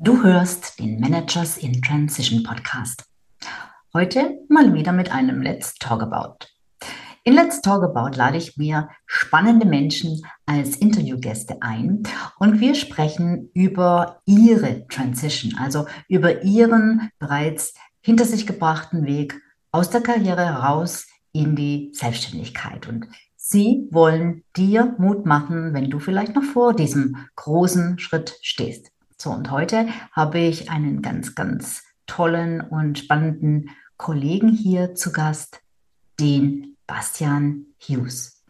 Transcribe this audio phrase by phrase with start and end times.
[0.00, 3.02] Du hörst den Managers in Transition Podcast.
[3.92, 6.46] Heute mal wieder mit einem Let's Talk About.
[7.24, 12.04] In Let's Talk About lade ich mir spannende Menschen als Interviewgäste ein
[12.38, 19.40] und wir sprechen über ihre Transition, also über ihren bereits hinter sich gebrachten Weg
[19.72, 22.86] aus der Karriere heraus in die Selbstständigkeit.
[22.86, 28.92] Und sie wollen dir Mut machen, wenn du vielleicht noch vor diesem großen Schritt stehst.
[29.20, 35.60] So, und heute habe ich einen ganz, ganz tollen und spannenden Kollegen hier zu Gast,
[36.20, 38.44] den Bastian Hughes.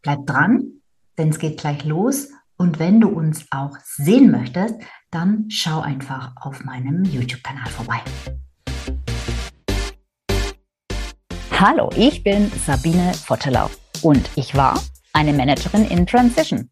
[0.00, 0.74] Bleib dran,
[1.18, 2.28] denn es geht gleich los.
[2.56, 4.76] Und wenn du uns auch sehen möchtest,
[5.10, 8.00] dann schau einfach auf meinem YouTube-Kanal vorbei.
[11.58, 13.68] Hallo, ich bin Sabine Vottelau
[14.02, 14.80] und ich war
[15.12, 16.71] eine Managerin in Transition.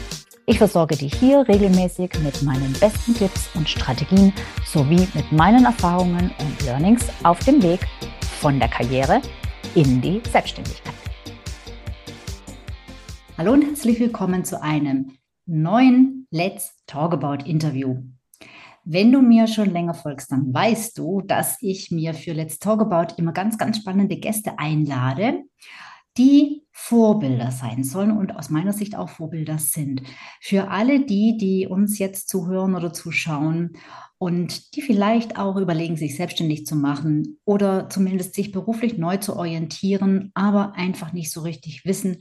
[0.51, 4.33] Ich versorge dich hier regelmäßig mit meinen besten Tipps und Strategien
[4.65, 7.79] sowie mit meinen Erfahrungen und Learnings auf dem Weg
[8.41, 9.21] von der Karriere
[9.75, 10.93] in die Selbstständigkeit.
[13.37, 15.13] Hallo und herzlich willkommen zu einem
[15.45, 18.03] neuen Let's Talk About Interview.
[18.83, 22.81] Wenn du mir schon länger folgst, dann weißt du, dass ich mir für Let's Talk
[22.81, 25.43] About immer ganz, ganz spannende Gäste einlade
[26.17, 30.01] die Vorbilder sein sollen und aus meiner Sicht auch Vorbilder sind.
[30.41, 33.73] Für alle die, die uns jetzt zuhören oder zuschauen
[34.17, 39.35] und die vielleicht auch überlegen, sich selbstständig zu machen oder zumindest sich beruflich neu zu
[39.35, 42.17] orientieren, aber einfach nicht so richtig wissen,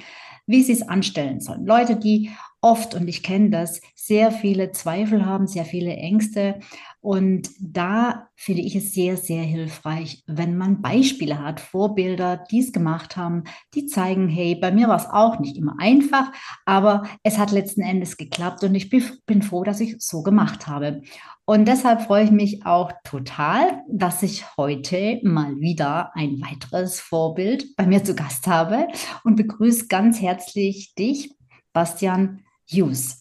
[0.47, 1.67] wie sie es anstellen sollen.
[1.67, 2.31] Leute, die
[2.61, 6.61] oft, und ich kenne das, sehr viele Zweifel haben, sehr viele Ängste
[7.03, 12.73] und da finde ich es sehr, sehr hilfreich, wenn man Beispiele hat, Vorbilder, die es
[12.73, 13.45] gemacht haben,
[13.75, 16.31] die zeigen, hey, bei mir war es auch nicht immer einfach,
[16.67, 20.67] aber es hat letzten Endes geklappt und ich bin froh, dass ich es so gemacht
[20.67, 21.01] habe.
[21.47, 27.77] Und deshalb freue ich mich auch total, dass ich heute mal wieder ein weiteres Vorbild
[27.77, 28.89] bei mir zu Gast habe
[29.25, 31.35] und begrüße ganz herzlich dich,
[31.73, 33.20] Bastian Hughes.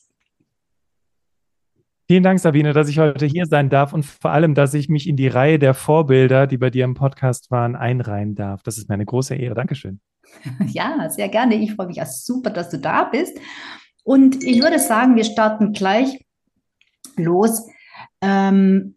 [2.12, 5.08] Vielen Dank, Sabine, dass ich heute hier sein darf und vor allem, dass ich mich
[5.08, 8.64] in die Reihe der Vorbilder, die bei dir im Podcast waren, einreihen darf.
[8.64, 9.54] Das ist mir eine große Ehre.
[9.54, 10.00] Dankeschön.
[10.66, 11.54] Ja, sehr gerne.
[11.62, 13.38] Ich freue mich auch super, dass du da bist.
[14.04, 16.26] Und ich würde sagen, wir starten gleich
[17.16, 17.68] los,
[18.22, 18.96] ähm,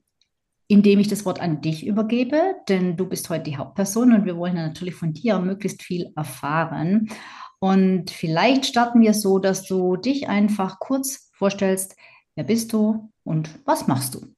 [0.66, 2.40] indem ich das Wort an dich übergebe,
[2.70, 7.10] denn du bist heute die Hauptperson und wir wollen natürlich von dir möglichst viel erfahren.
[7.58, 11.94] Und vielleicht starten wir so, dass du dich einfach kurz vorstellst,
[12.34, 14.34] Wer bist du und was machst du?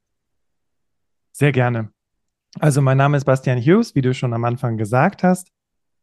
[1.32, 1.93] Sehr gerne.
[2.59, 5.49] Also mein Name ist Bastian Hughes, wie du schon am Anfang gesagt hast.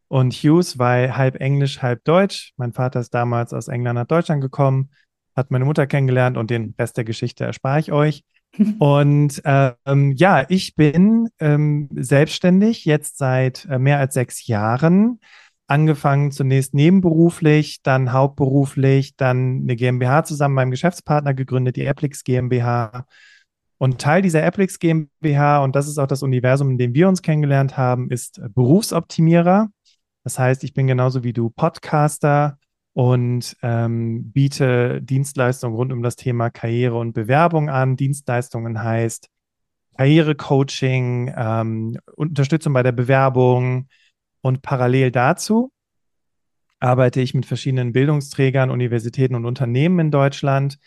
[0.08, 2.52] Und Hughes war halb Englisch, halb Deutsch.
[2.56, 4.90] Mein Vater ist damals aus England nach Deutschland gekommen,
[5.34, 8.24] hat meine Mutter kennengelernt und den Rest der Geschichte erspare ich euch.
[8.78, 15.20] und ähm, ja, ich bin ähm, selbstständig jetzt seit äh, mehr als sechs Jahren
[15.66, 22.24] angefangen zunächst nebenberuflich, dann hauptberuflich, dann eine GmbH zusammen mit meinem Geschäftspartner gegründet, die Applix
[22.24, 23.06] GmbH.
[23.78, 27.22] Und Teil dieser Applix GmbH, und das ist auch das Universum, in dem wir uns
[27.22, 29.70] kennengelernt haben, ist Berufsoptimierer.
[30.24, 32.58] Das heißt, ich bin genauso wie du Podcaster
[32.92, 37.96] und ähm, biete Dienstleistungen rund um das Thema Karriere und Bewerbung an.
[37.96, 39.28] Dienstleistungen heißt
[39.96, 43.88] Karrierecoaching, ähm, Unterstützung bei der Bewerbung,
[44.42, 45.72] und parallel dazu
[46.82, 50.78] arbeite ich mit verschiedenen Bildungsträgern, Universitäten und Unternehmen in Deutschland,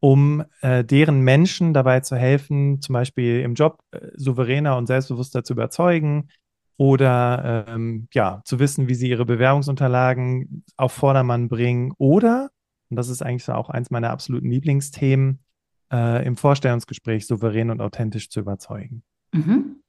[0.00, 5.44] um äh, deren Menschen dabei zu helfen, zum Beispiel im Job äh, souveräner und selbstbewusster
[5.44, 6.28] zu überzeugen
[6.78, 12.50] oder ähm, ja, zu wissen, wie sie ihre Bewerbungsunterlagen auf Vordermann bringen oder,
[12.88, 15.40] und das ist eigentlich so auch eins meiner absoluten Lieblingsthemen,
[15.92, 19.04] äh, im Vorstellungsgespräch souverän und authentisch zu überzeugen.
[19.32, 19.82] Mhm.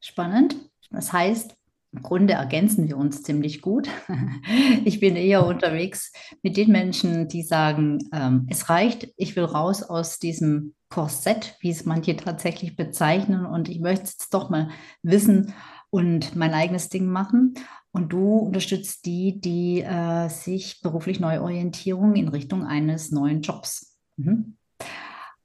[0.00, 0.56] Spannend.
[0.90, 1.56] Das heißt,
[2.00, 3.88] Grunde ergänzen wir uns ziemlich gut.
[4.84, 6.12] Ich bin eher unterwegs
[6.42, 11.70] mit den Menschen, die sagen, ähm, es reicht, ich will raus aus diesem Korsett, wie
[11.70, 14.70] es manche tatsächlich bezeichnen, und ich möchte es doch mal
[15.02, 15.54] wissen
[15.90, 17.54] und mein eigenes Ding machen.
[17.92, 23.98] Und du unterstützt die, die äh, sich beruflich Neuorientierung in Richtung eines neuen Jobs.
[24.16, 24.56] Mhm.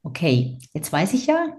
[0.03, 1.57] Okay, jetzt weiß ich ja,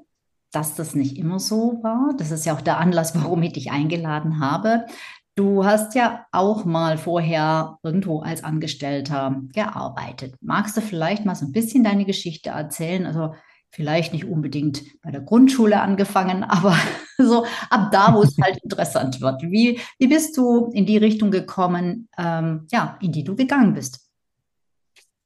[0.52, 2.14] dass das nicht immer so war.
[2.16, 4.86] Das ist ja auch der Anlass, warum ich dich eingeladen habe.
[5.34, 10.34] Du hast ja auch mal vorher irgendwo als Angestellter gearbeitet.
[10.40, 13.06] Magst du vielleicht mal so ein bisschen deine Geschichte erzählen?
[13.06, 13.34] Also
[13.70, 16.76] vielleicht nicht unbedingt bei der Grundschule angefangen, aber
[17.18, 19.42] so ab da, wo es halt interessant wird.
[19.42, 24.08] Wie, wie bist du in die Richtung gekommen, ähm, ja, in die du gegangen bist?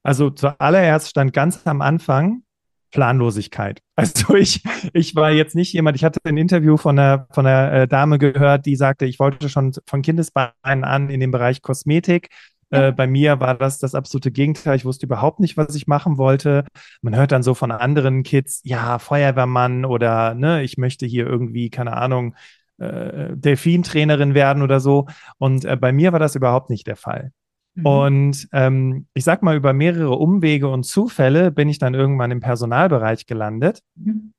[0.02, 2.42] Also zuallererst stand ganz am Anfang
[2.92, 3.80] Planlosigkeit.
[3.94, 4.62] Also ich,
[4.94, 8.18] ich war jetzt nicht jemand, ich hatte ein Interview von einer, von einer äh, Dame
[8.18, 12.30] gehört, die sagte, ich wollte schon von Kindesbeinen an in den Bereich Kosmetik.
[12.70, 12.88] Ja.
[12.88, 14.76] Äh, bei mir war das das absolute Gegenteil.
[14.76, 16.64] Ich wusste überhaupt nicht, was ich machen wollte.
[17.02, 21.68] Man hört dann so von anderen Kids, ja, Feuerwehrmann oder ne, ich möchte hier irgendwie,
[21.68, 22.34] keine Ahnung,
[22.78, 25.06] äh, Delfintrainerin werden oder so.
[25.38, 27.32] Und äh, bei mir war das überhaupt nicht der Fall.
[27.74, 27.86] Mhm.
[27.86, 32.40] Und ähm, ich sag mal, über mehrere Umwege und Zufälle bin ich dann irgendwann im
[32.40, 33.80] Personalbereich gelandet.
[33.94, 34.32] Mhm.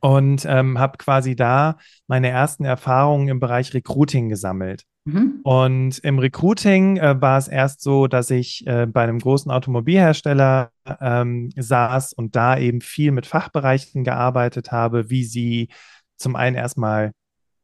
[0.00, 1.76] Und ähm, habe quasi da
[2.06, 4.84] meine ersten Erfahrungen im Bereich Recruiting gesammelt.
[5.04, 5.40] Mhm.
[5.42, 10.70] Und im Recruiting äh, war es erst so, dass ich äh, bei einem großen Automobilhersteller
[11.00, 15.68] ähm, saß und da eben viel mit Fachbereichen gearbeitet habe, wie sie
[16.16, 17.12] zum einen erstmal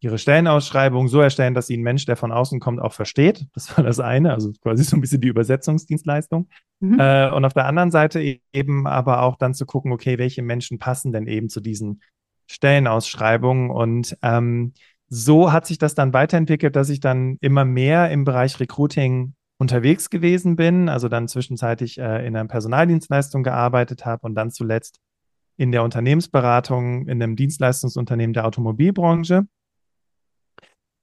[0.05, 3.47] ihre Stellenausschreibung so erstellen, dass sie ein Mensch, der von außen kommt, auch versteht.
[3.55, 6.49] Das war das eine, also quasi so ein bisschen die Übersetzungsdienstleistung.
[6.81, 7.01] Mhm.
[7.01, 10.43] Äh, und auf der anderen Seite e-, eben aber auch dann zu gucken, okay, welche
[10.43, 12.03] Menschen passen denn eben zu diesen
[12.47, 13.71] Stellenausschreibungen.
[13.71, 14.75] Und ähm,
[15.09, 20.11] so hat sich das dann weiterentwickelt, dass ich dann immer mehr im Bereich Recruiting unterwegs
[20.11, 25.01] gewesen bin, also dann zwischenzeitlich äh, in einer Personaldienstleistung gearbeitet habe und dann zuletzt
[25.57, 29.47] in der Unternehmensberatung in einem Dienstleistungsunternehmen der Automobilbranche.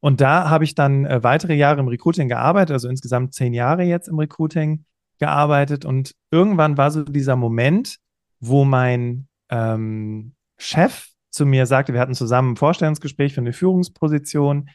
[0.02, 3.84] Und da habe ich dann äh, weitere Jahre im Recruiting gearbeitet, also insgesamt zehn Jahre
[3.84, 4.86] jetzt im Recruiting
[5.20, 5.86] gearbeitet.
[5.86, 7.98] Und irgendwann war so dieser Moment,
[8.40, 14.70] wo mein ähm, Chef zu mir sagte, wir hatten zusammen ein Vorstellungsgespräch für eine Führungsposition.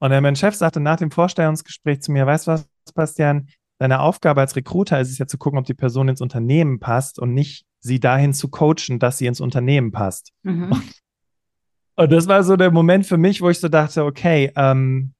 [0.00, 3.48] Und mein Chef sagte nach dem Vorstellungsgespräch zu mir, weißt du was, Bastian,
[3.78, 7.18] deine Aufgabe als Recruiter ist es ja zu gucken, ob die Person ins Unternehmen passt
[7.18, 10.32] und nicht sie dahin zu coachen, dass sie ins Unternehmen passt.
[10.42, 10.72] Mhm.
[10.72, 10.82] Und
[12.06, 15.14] das war so der Moment für mich, wo ich so dachte, okay, ähm,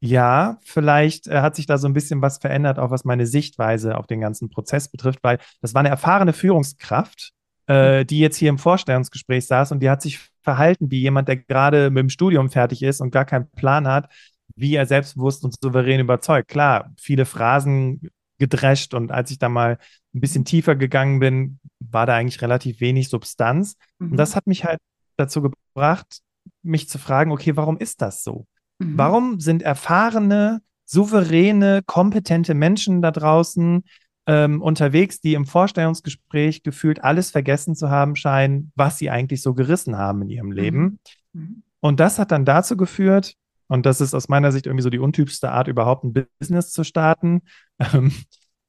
[0.00, 3.96] ja, vielleicht äh, hat sich da so ein bisschen was verändert, auch was meine Sichtweise
[3.96, 7.32] auf den ganzen Prozess betrifft, weil das war eine erfahrene Führungskraft,
[7.66, 11.36] äh, die jetzt hier im Vorstellungsgespräch saß und die hat sich verhalten wie jemand, der
[11.36, 14.08] gerade mit dem Studium fertig ist und gar keinen Plan hat,
[14.54, 16.48] wie er selbstbewusst und souverän überzeugt.
[16.48, 19.78] Klar, viele Phrasen gedrescht und als ich da mal
[20.14, 23.76] ein bisschen tiefer gegangen bin, war da eigentlich relativ wenig Substanz.
[23.98, 24.12] Mhm.
[24.12, 24.78] Und das hat mich halt
[25.18, 26.20] dazu gebracht,
[26.62, 28.46] mich zu fragen, okay, warum ist das so?
[28.78, 28.98] Mhm.
[28.98, 33.84] Warum sind erfahrene, souveräne, kompetente Menschen da draußen
[34.26, 39.54] ähm, unterwegs, die im Vorstellungsgespräch gefühlt alles vergessen zu haben scheinen, was sie eigentlich so
[39.54, 40.98] gerissen haben in ihrem Leben?
[41.32, 41.40] Mhm.
[41.40, 41.62] mhm.
[41.80, 43.34] Und das hat dann dazu geführt,
[43.68, 46.84] und das ist aus meiner Sicht irgendwie so die untypischste Art, überhaupt ein Business zu
[46.84, 47.42] starten.
[47.94, 48.10] Ähm,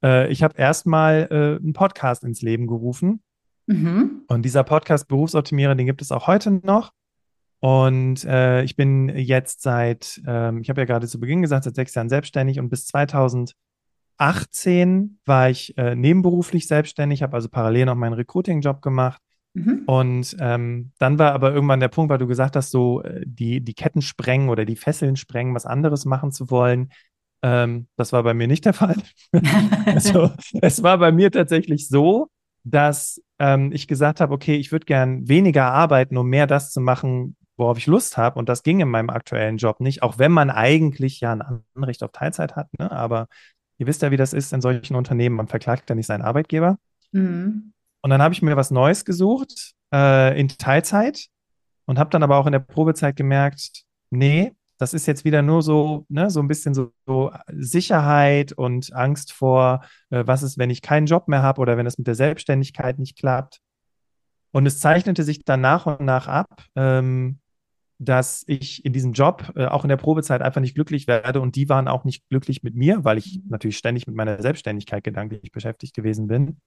[0.03, 3.23] äh, ich habe erstmal äh, einen Podcast ins Leben gerufen,
[3.69, 4.23] Mhm.
[4.27, 6.91] Und dieser Podcast Berufsoptimierer, den gibt es auch heute noch.
[7.59, 11.75] Und äh, ich bin jetzt seit, ähm, ich habe ja gerade zu Beginn gesagt, seit
[11.75, 17.95] sechs Jahren selbstständig und bis 2018 war ich äh, nebenberuflich selbstständig, habe also parallel noch
[17.95, 19.21] meinen Recruiting-Job gemacht.
[19.53, 19.83] Mhm.
[19.85, 23.61] Und ähm, dann war aber irgendwann der Punkt, weil du gesagt hast, so äh, die,
[23.61, 26.91] die Ketten sprengen oder die Fesseln sprengen, was anderes machen zu wollen.
[27.43, 28.95] Ähm, das war bei mir nicht der Fall.
[29.85, 32.29] also, es war bei mir tatsächlich so,
[32.63, 36.81] dass ähm, ich gesagt habe, okay, ich würde gern weniger arbeiten, um mehr das zu
[36.81, 38.39] machen, worauf ich Lust habe.
[38.39, 41.43] Und das ging in meinem aktuellen Job nicht, auch wenn man eigentlich ja ein
[41.75, 42.67] Anrecht auf Teilzeit hat.
[42.77, 42.91] Ne?
[42.91, 43.27] Aber
[43.77, 45.35] ihr wisst ja, wie das ist in solchen Unternehmen.
[45.35, 46.77] Man verklagt ja nicht seinen Arbeitgeber.
[47.11, 47.73] Mhm.
[48.01, 51.27] Und dann habe ich mir was Neues gesucht äh, in Teilzeit
[51.85, 55.61] und habe dann aber auch in der Probezeit gemerkt, nee, das ist jetzt wieder nur
[55.61, 60.69] so, ne, so ein bisschen so, so Sicherheit und Angst vor, äh, was ist, wenn
[60.69, 63.59] ich keinen Job mehr habe oder wenn es mit der Selbstständigkeit nicht klappt.
[64.51, 67.39] Und es zeichnete sich dann nach und nach ab, ähm,
[67.99, 71.57] dass ich in diesem Job äh, auch in der Probezeit einfach nicht glücklich werde und
[71.57, 75.51] die waren auch nicht glücklich mit mir, weil ich natürlich ständig mit meiner Selbstständigkeit gedanklich
[75.51, 76.57] beschäftigt gewesen bin.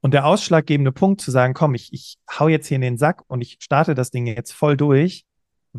[0.00, 3.24] Und der ausschlaggebende Punkt zu sagen, komm, ich, ich hau jetzt hier in den Sack
[3.26, 5.26] und ich starte das Ding jetzt voll durch,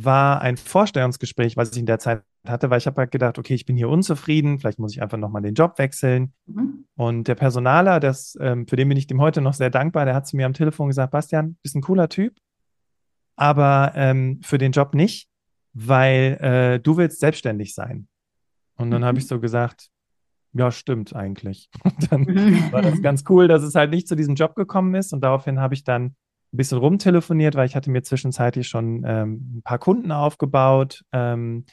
[0.03, 3.53] war ein Vorstellungsgespräch, was ich in der Zeit hatte, weil ich habe halt gedacht, okay,
[3.53, 6.33] ich bin hier unzufrieden, vielleicht muss ich einfach nochmal den Job wechseln.
[6.45, 6.85] Mhm.
[6.95, 10.15] Und der Personaler, das, ähm, für den bin ich dem heute noch sehr dankbar, der
[10.15, 12.37] hat zu mir am Telefon gesagt, Bastian, bist ein cooler Typ,
[13.35, 15.27] aber ähm, für den Job nicht,
[15.73, 18.07] weil äh, du willst selbstständig sein.
[18.75, 19.05] Und dann mhm.
[19.05, 19.89] habe ich so gesagt,
[20.53, 21.69] ja, stimmt eigentlich.
[21.83, 22.71] Und dann mhm.
[22.71, 25.13] war das ganz cool, dass es halt nicht zu diesem Job gekommen ist.
[25.13, 26.15] Und daraufhin habe ich dann
[26.51, 31.65] ein bisschen rumtelefoniert, weil ich hatte mir zwischenzeitlich schon ähm, ein paar Kunden aufgebaut, ähm,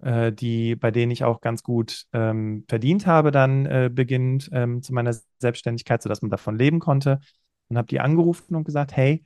[0.00, 4.82] äh, die, bei denen ich auch ganz gut ähm, verdient habe, dann äh, beginnend ähm,
[4.82, 7.20] zu meiner Selbstständigkeit, sodass man davon leben konnte.
[7.68, 9.24] Und habe die angerufen und gesagt, hey,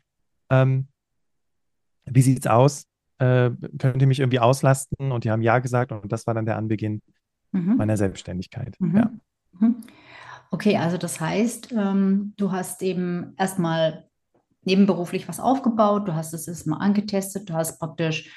[0.50, 0.88] ähm,
[2.05, 2.85] wie sieht's aus?
[3.19, 5.11] Äh, könnt ihr mich irgendwie auslasten?
[5.11, 7.03] Und die haben ja gesagt und das war dann der Anbeginn
[7.53, 7.77] mhm.
[7.77, 8.77] meiner Selbstständigkeit.
[8.79, 8.97] Mhm.
[8.97, 9.11] Ja.
[9.59, 9.77] Mhm.
[10.50, 14.08] Okay, also das heißt, ähm, du hast eben erstmal
[14.69, 18.31] nebenberuflich was aufgebaut, du hast es erstmal angetestet, du hast praktisch,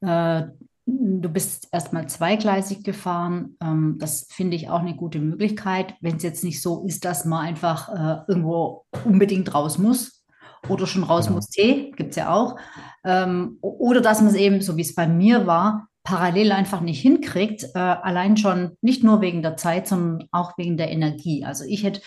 [0.00, 0.42] äh,
[0.84, 3.56] du bist erstmal zweigleisig gefahren.
[3.62, 7.24] Ähm, das finde ich auch eine gute Möglichkeit, wenn es jetzt nicht so ist, dass
[7.24, 10.24] man einfach äh, irgendwo unbedingt raus muss
[10.68, 11.36] oder schon raus genau.
[11.36, 12.56] muss, T, gibt es ja auch.
[13.04, 17.00] Ähm, oder dass man es eben, so wie es bei mir war, parallel einfach nicht
[17.00, 21.44] hinkriegt, äh, allein schon nicht nur wegen der Zeit, sondern auch wegen der Energie.
[21.44, 22.00] Also ich hätte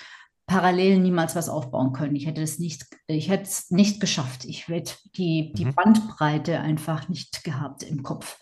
[0.49, 2.15] parallel niemals was aufbauen können.
[2.15, 4.45] Ich hätte es nicht, ich hätte es nicht geschafft.
[4.45, 5.75] Ich hätte die, die mhm.
[5.75, 8.39] Bandbreite einfach nicht gehabt im Kopf.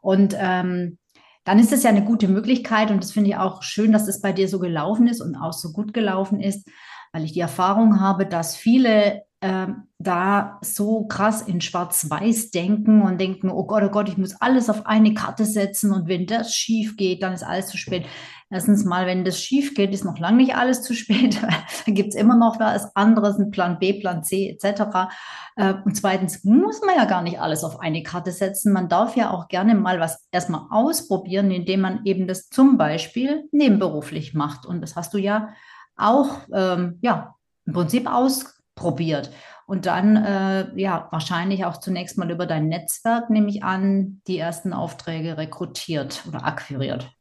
[0.00, 0.98] Und ähm,
[1.44, 4.20] dann ist es ja eine gute Möglichkeit und das finde ich auch schön, dass es
[4.20, 6.68] bei dir so gelaufen ist und auch so gut gelaufen ist,
[7.12, 13.20] weil ich die Erfahrung habe, dass viele ähm, da so krass in Schwarz-Weiß denken und
[13.20, 16.54] denken, oh Gott, oh Gott, ich muss alles auf eine Karte setzen und wenn das
[16.54, 18.06] schief geht, dann ist alles zu spät.
[18.48, 21.38] Erstens mal, wenn das schief geht, ist noch lange nicht alles zu spät.
[21.86, 25.12] dann gibt es immer noch was anderes, ein Plan B, Plan C etc.
[25.56, 28.72] Äh, und zweitens muss man ja gar nicht alles auf eine Karte setzen.
[28.72, 33.44] Man darf ja auch gerne mal was erstmal ausprobieren, indem man eben das zum Beispiel
[33.52, 34.64] nebenberuflich macht.
[34.64, 35.50] Und das hast du ja
[35.94, 37.34] auch ähm, ja,
[37.66, 39.30] im Prinzip aus probiert.
[39.70, 44.36] Und dann, äh, ja, wahrscheinlich auch zunächst mal über dein Netzwerk, nehme ich an, die
[44.36, 47.16] ersten Aufträge rekrutiert oder akquiriert.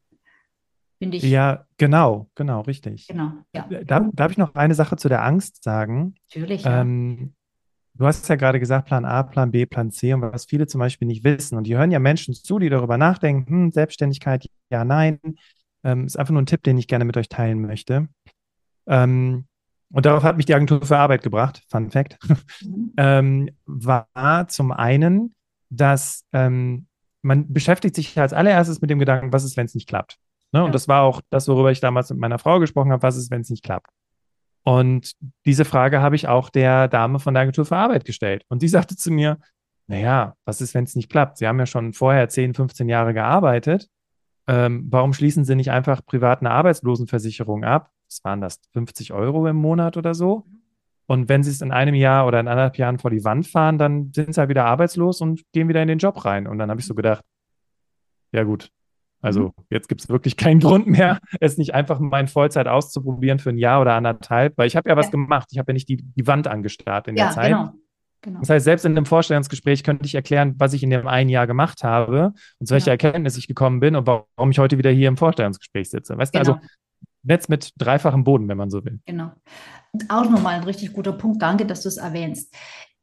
[0.98, 1.24] Finde ich.
[1.26, 3.06] Ja, genau, genau, richtig.
[3.06, 3.70] Genau, ja.
[3.86, 6.16] Da, darf ich noch eine Sache zu der Angst sagen?
[6.34, 6.64] Natürlich.
[6.64, 6.82] Ja.
[6.82, 7.36] Ähm,
[7.94, 10.80] du hast ja gerade gesagt, Plan A, Plan B, Plan C und was viele zum
[10.80, 11.56] Beispiel nicht wissen.
[11.56, 15.20] Und die hören ja Menschen zu, die darüber nachdenken, hm, Selbstständigkeit, ja, nein.
[15.84, 18.08] Ähm, ist einfach nur ein Tipp, den ich gerne mit euch teilen möchte.
[18.88, 19.46] Ähm,
[19.92, 22.18] und darauf hat mich die Agentur für Arbeit gebracht, Fun Fact,
[22.64, 22.94] mhm.
[22.98, 25.36] ähm, war zum einen,
[25.70, 26.88] dass ähm,
[27.22, 30.18] man beschäftigt sich als allererstes mit dem Gedanken, was ist, wenn es nicht klappt.
[30.52, 30.60] Ne?
[30.60, 30.66] Ja.
[30.66, 33.32] Und das war auch das, worüber ich damals mit meiner Frau gesprochen habe, was ist,
[33.32, 33.90] wenn es nicht klappt.
[34.64, 35.14] Und
[35.46, 38.44] diese Frage habe ich auch der Dame von der Agentur für Arbeit gestellt.
[38.50, 39.40] Und die sagte zu mir,
[39.88, 41.38] naja, was ist, wenn es nicht klappt?
[41.38, 43.90] Sie haben ja schon vorher 10, 15 Jahre gearbeitet.
[44.48, 47.90] Ähm, warum schließen Sie nicht einfach privat eine Arbeitslosenversicherung ab?
[48.10, 50.46] Was waren das, 50 Euro im Monat oder so.
[51.06, 53.78] Und wenn sie es in einem Jahr oder in anderthalb Jahren vor die Wand fahren,
[53.78, 56.46] dann sind sie halt wieder arbeitslos und gehen wieder in den Job rein.
[56.46, 57.24] Und dann habe ich so gedacht,
[58.32, 58.70] ja gut,
[59.22, 59.54] also mhm.
[59.70, 63.50] jetzt gibt es wirklich keinen Grund mehr, es nicht einfach mal in Vollzeit auszuprobieren für
[63.50, 65.12] ein Jahr oder anderthalb, weil ich habe ja was ja.
[65.12, 65.48] gemacht.
[65.52, 67.52] Ich habe ja nicht die, die Wand angestarrt in ja, der Zeit.
[67.52, 67.74] Genau.
[68.22, 68.40] Genau.
[68.42, 71.48] Das heißt, selbst in einem Vorstellungsgespräch könnte ich erklären, was ich in dem einen Jahr
[71.48, 73.08] gemacht habe und zu welcher genau.
[73.08, 76.18] Erkenntnis ich gekommen bin und warum ich heute wieder hier im Vorstellungsgespräch sitze.
[76.18, 76.66] Weißt du, also genau.
[77.24, 79.00] Netz mit dreifachem Boden, wenn man so will.
[79.06, 79.32] Genau.
[79.92, 81.42] Und auch nochmal ein richtig guter Punkt.
[81.42, 82.54] Danke, dass du es erwähnst.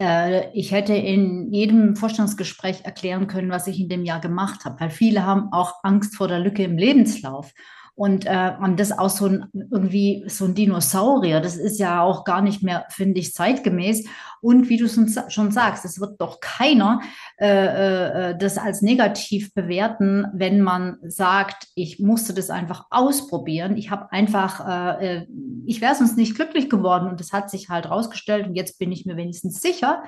[0.00, 4.80] Äh, ich hätte in jedem Vorstellungsgespräch erklären können, was ich in dem Jahr gemacht habe,
[4.80, 7.52] weil viele haben auch Angst vor der Lücke im Lebenslauf.
[7.96, 12.24] Und, äh, und das auch so ein, irgendwie so ein Dinosaurier, das ist ja auch
[12.24, 14.06] gar nicht mehr, finde ich, zeitgemäß.
[14.42, 17.00] Und wie du schon sagst, es wird doch keiner
[17.40, 23.78] äh, äh, das als negativ bewerten, wenn man sagt, ich musste das einfach ausprobieren.
[23.78, 24.68] Ich habe einfach,
[25.00, 25.26] äh, äh
[25.64, 28.92] ich wäre sonst nicht glücklich geworden und das hat sich halt rausgestellt und jetzt bin
[28.92, 30.04] ich mir wenigstens sicher,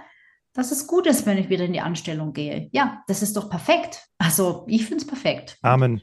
[0.53, 2.69] dass es gut ist, wenn ich wieder in die Anstellung gehe.
[2.73, 4.09] Ja, das ist doch perfekt.
[4.19, 5.57] Also ich finde es perfekt.
[5.63, 6.03] Amen.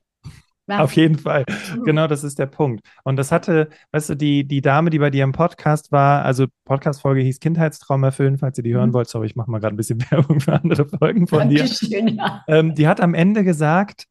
[0.67, 0.79] Ja.
[0.79, 1.45] Auf jeden Fall.
[1.83, 2.81] Genau, das ist der Punkt.
[3.03, 6.47] Und das hatte, weißt du, die, die Dame, die bei dir im Podcast war, also
[6.65, 8.93] Podcast-Folge hieß Kindheitstraum erfüllen, falls ihr die hören mhm.
[8.93, 9.07] wollt.
[9.07, 12.13] Sorry, ich mache mal gerade ein bisschen Werbung für andere Folgen von Dankeschön, dir.
[12.15, 12.43] Ja.
[12.47, 14.05] Ähm, die hat am Ende gesagt,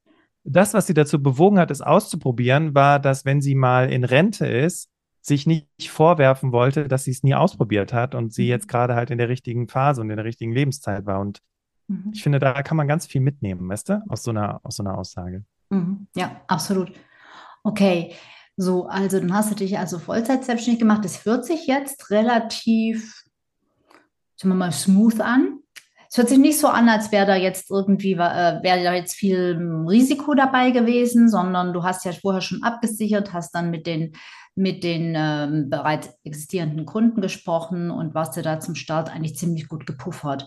[0.44, 4.46] das, was sie dazu bewogen hat, es auszuprobieren, war, dass wenn sie mal in Rente
[4.46, 4.90] ist,
[5.22, 8.50] sich nicht vorwerfen wollte, dass sie es nie ausprobiert hat und sie mhm.
[8.50, 11.18] jetzt gerade halt in der richtigen Phase und in der richtigen Lebenszeit war.
[11.18, 11.40] Und
[11.88, 12.12] mhm.
[12.12, 14.84] ich finde, da kann man ganz viel mitnehmen, weißt du, aus so einer, aus so
[14.84, 15.44] einer Aussage.
[15.70, 16.06] Mhm.
[16.14, 16.92] Ja, absolut.
[17.62, 18.14] Okay,
[18.56, 21.04] so, also dann hast du dich also Vollzeit selbstständig gemacht.
[21.04, 23.24] Das hört sich jetzt relativ,
[24.36, 25.60] sagen wir mal, smooth an.
[26.08, 29.14] Es hört sich nicht so an, als wäre da jetzt irgendwie, äh, wäre da jetzt
[29.14, 34.12] viel Risiko dabei gewesen, sondern du hast ja vorher schon abgesichert, hast dann mit den,
[34.54, 39.66] mit den ähm, bereits existierenden Kunden gesprochen und warst ja da zum Start eigentlich ziemlich
[39.66, 40.46] gut gepuffert.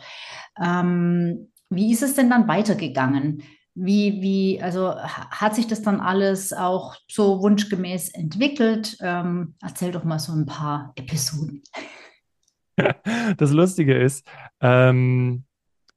[0.63, 3.43] Ähm, wie ist es denn dann weitergegangen?
[3.79, 8.97] Wie, wie, also hat sich das dann alles auch so wunschgemäß entwickelt?
[9.01, 11.61] Ähm, erzähl doch mal so ein paar Episoden.
[13.37, 14.27] das Lustige ist,
[14.61, 15.43] ähm,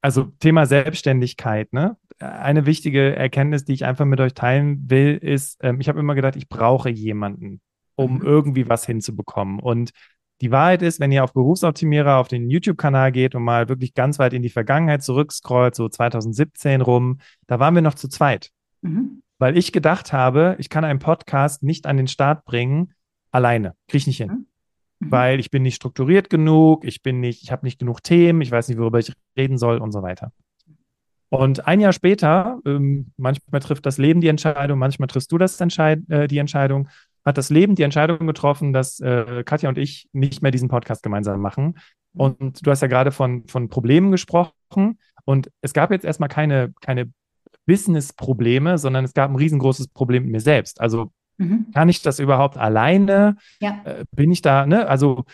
[0.03, 1.97] also Thema Selbstständigkeit, ne?
[2.19, 6.15] Eine wichtige Erkenntnis, die ich einfach mit euch teilen will, ist, ähm, ich habe immer
[6.15, 7.63] gedacht, ich brauche jemanden,
[7.97, 8.23] um mhm.
[8.23, 9.59] irgendwie was hinzubekommen.
[9.59, 9.93] Und
[10.41, 14.19] die Wahrheit ist, wenn ihr auf Berufsoptimierer auf den YouTube-Kanal geht und mal wirklich ganz
[14.19, 18.51] weit in die Vergangenheit zurückscrollt, so 2017 rum, da waren wir noch zu zweit.
[18.81, 19.23] Mhm.
[19.39, 22.95] Weil ich gedacht habe, ich kann einen Podcast nicht an den Start bringen,
[23.31, 23.75] alleine.
[23.89, 24.29] Kriege ich nicht hin.
[24.29, 24.47] Mhm.
[25.01, 25.11] mhm.
[25.11, 28.51] Weil ich bin nicht strukturiert genug, ich bin nicht, ich habe nicht genug Themen, ich
[28.51, 30.33] weiß nicht, worüber ich reden soll und so weiter.
[31.29, 35.61] Und ein Jahr später, ähm, manchmal trifft das Leben die Entscheidung, manchmal triffst du das
[35.61, 36.89] Entscheid äh, die Entscheidung
[37.25, 41.03] hat das Leben die Entscheidung getroffen, dass äh, Katja und ich nicht mehr diesen Podcast
[41.03, 41.79] gemeinsam machen.
[42.12, 42.21] Mhm.
[42.21, 44.99] Und du hast ja gerade von, von Problemen gesprochen.
[45.25, 47.11] Und es gab jetzt erstmal keine, keine
[47.67, 50.81] Business-Probleme, sondern es gab ein riesengroßes Problem mit mir selbst.
[50.81, 51.67] Also mhm.
[51.73, 53.37] kann ich das überhaupt alleine?
[53.61, 53.81] Ja.
[53.85, 54.89] Äh, bin ich da, ne?
[54.89, 55.25] Also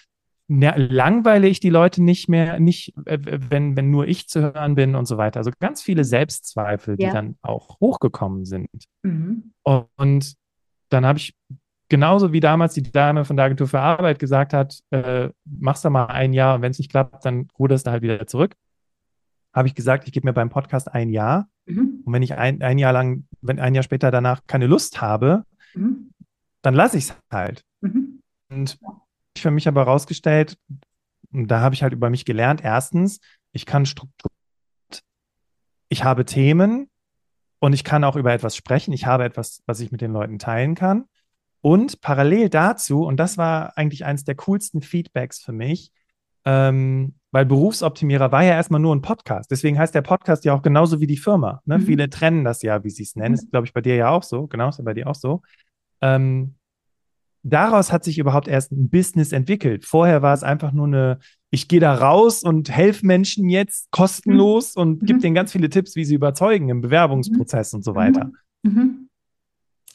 [0.48, 4.74] ne, langweile ich die Leute nicht mehr, nicht, äh, wenn, wenn nur ich zu hören
[4.74, 5.38] bin und so weiter.
[5.38, 7.08] Also ganz viele Selbstzweifel, ja.
[7.08, 8.68] die dann auch hochgekommen sind.
[9.02, 9.52] Mhm.
[9.62, 10.34] Und
[10.88, 11.34] dann habe ich
[11.88, 15.90] genauso wie damals die Dame von der Agentur für Arbeit gesagt hat, äh, machst du
[15.90, 18.54] mal ein Jahr und wenn es nicht klappt, dann ruderst du halt wieder zurück.
[19.52, 21.48] Habe ich gesagt, ich gebe mir beim Podcast ein Jahr.
[21.66, 22.02] Mhm.
[22.04, 25.44] Und wenn ich ein, ein Jahr lang, wenn ein Jahr später danach keine Lust habe,
[25.74, 26.10] mhm.
[26.62, 27.64] dann lasse ich es halt.
[27.80, 28.20] Mhm.
[28.50, 28.78] Und
[29.34, 30.58] ich für mich aber herausgestellt,
[31.32, 33.20] und da habe ich halt über mich gelernt, erstens,
[33.52, 34.30] ich kann Struktur,
[35.88, 36.88] ich habe Themen
[37.58, 38.92] und ich kann auch über etwas sprechen.
[38.92, 41.04] Ich habe etwas, was ich mit den Leuten teilen kann.
[41.60, 45.90] Und parallel dazu, und das war eigentlich eines der coolsten Feedbacks für mich,
[46.44, 49.50] ähm, weil Berufsoptimierer war ja erstmal nur ein Podcast.
[49.50, 51.60] Deswegen heißt der Podcast ja auch genauso wie die Firma.
[51.66, 51.78] Ne?
[51.78, 51.82] Mhm.
[51.82, 53.32] Viele trennen das ja, wie sie es nennen.
[53.32, 53.34] Mhm.
[53.34, 54.46] Ist, glaube ich, bei dir ja auch so.
[54.46, 55.42] Genau, ist ja bei dir auch so.
[56.00, 56.54] Ähm,
[57.42, 59.84] daraus hat sich überhaupt erst ein Business entwickelt.
[59.84, 61.18] Vorher war es einfach nur eine,
[61.50, 64.82] ich gehe da raus und helfe Menschen jetzt kostenlos mhm.
[64.82, 65.22] und gebe mhm.
[65.22, 68.30] denen ganz viele Tipps, wie sie überzeugen im Bewerbungsprozess und so weiter.
[68.62, 69.05] Mhm.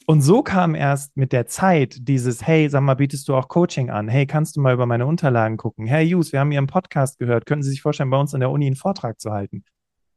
[0.06, 3.90] Und so kam erst mit der Zeit dieses, hey, sag mal, bietest du auch Coaching
[3.90, 4.08] an?
[4.08, 5.86] Hey, kannst du mal über meine Unterlagen gucken?
[5.86, 7.46] Hey, Jus, wir haben Ihren Podcast gehört.
[7.46, 9.64] Könnten Sie sich vorstellen, bei uns an der Uni einen Vortrag zu halten?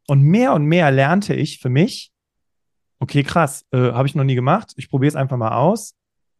[0.07, 2.11] Und mehr und mehr lernte ich für mich,
[2.99, 4.73] okay, krass, äh, habe ich noch nie gemacht.
[4.75, 5.95] Ich probiere es einfach mal aus,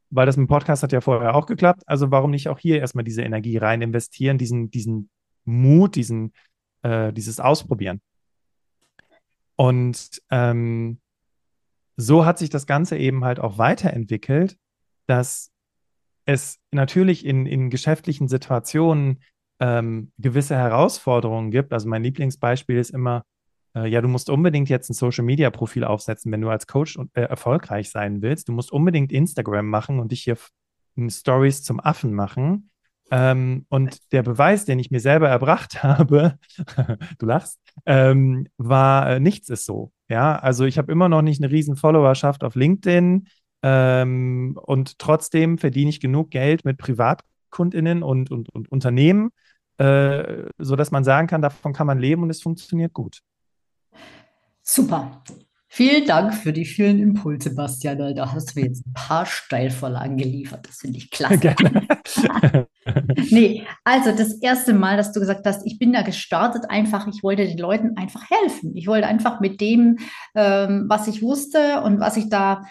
[0.09, 1.83] weil das mit dem Podcast hat ja vorher auch geklappt.
[1.85, 5.09] Also warum nicht auch hier erstmal diese Energie rein investieren, diesen, diesen
[5.43, 6.33] Mut, diesen,
[6.81, 8.01] äh, dieses Ausprobieren.
[9.55, 10.99] Und ähm,
[11.97, 14.57] so hat sich das Ganze eben halt auch weiterentwickelt,
[15.07, 15.51] dass
[16.25, 19.21] es natürlich in, in geschäftlichen Situationen
[19.59, 21.71] ähm, gewisse Herausforderungen gibt.
[21.71, 23.23] Also mein Lieblingsbeispiel ist immer,
[23.75, 27.89] äh, ja, du musst unbedingt jetzt ein Social-Media-Profil aufsetzen, wenn du als Coach äh, erfolgreich
[27.91, 28.49] sein willst.
[28.49, 30.37] Du musst unbedingt Instagram machen und dich hier
[31.09, 32.69] Stories zum Affen machen.
[33.11, 36.39] Ähm, und der Beweis, den ich mir selber erbracht habe,
[37.19, 39.91] du lachst, ähm, war, äh, nichts ist so.
[40.07, 43.27] Ja, also ich habe immer noch nicht eine riesen Followerschaft auf LinkedIn
[43.63, 49.31] ähm, und trotzdem verdiene ich genug Geld mit PrivatkundInnen und, und, und Unternehmen,
[49.77, 53.21] äh, sodass man sagen kann, davon kann man leben und es funktioniert gut.
[54.61, 55.23] Super.
[55.75, 58.15] Vielen Dank für die vielen Impulse, Bastian.
[58.15, 60.65] Da hast du mir jetzt ein paar Steilvorlagen geliefert.
[60.65, 61.37] Das finde ich klasse.
[61.37, 61.85] Gerne.
[63.29, 67.23] nee, also das erste Mal, dass du gesagt hast, ich bin da gestartet, einfach, ich
[67.23, 68.73] wollte den Leuten einfach helfen.
[68.77, 69.97] Ich wollte einfach mit dem,
[70.33, 72.63] ähm, was ich wusste und was ich da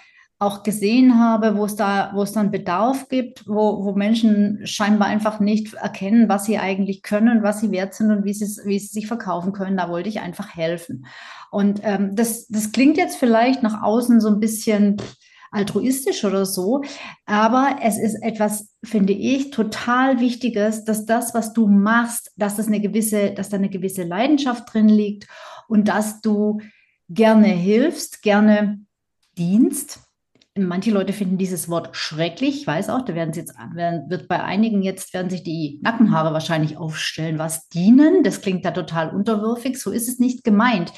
[0.44, 5.09] auch gesehen habe, wo es da, wo es dann Bedarf gibt, wo, wo Menschen scheinbar
[5.09, 8.78] einfach nicht erkennen, was sie eigentlich können, was sie wert sind und wie sie, wie
[8.78, 9.76] sie sich verkaufen können.
[9.76, 11.07] Da wollte ich einfach helfen.
[11.50, 14.96] Und ähm, das, das klingt jetzt vielleicht nach außen so ein bisschen
[15.50, 16.83] altruistisch oder so,
[17.26, 22.66] aber es ist etwas, finde ich, total Wichtiges, dass das, was du machst, dass das
[22.66, 25.28] eine gewisse, dass da eine gewisse Leidenschaft drin liegt
[25.68, 26.59] und dass du
[27.09, 28.80] gerne hilfst, gerne
[29.38, 30.04] dienst
[30.57, 32.61] Manche Leute finden dieses Wort schrecklich.
[32.61, 36.33] Ich weiß auch, da werden jetzt, werden, wird bei einigen jetzt, werden sich die Nackenhaare
[36.33, 37.40] wahrscheinlich aufstellen.
[37.40, 38.23] Was dienen?
[38.23, 39.81] Das klingt da total unterwürfig.
[39.81, 40.93] So ist es nicht gemeint.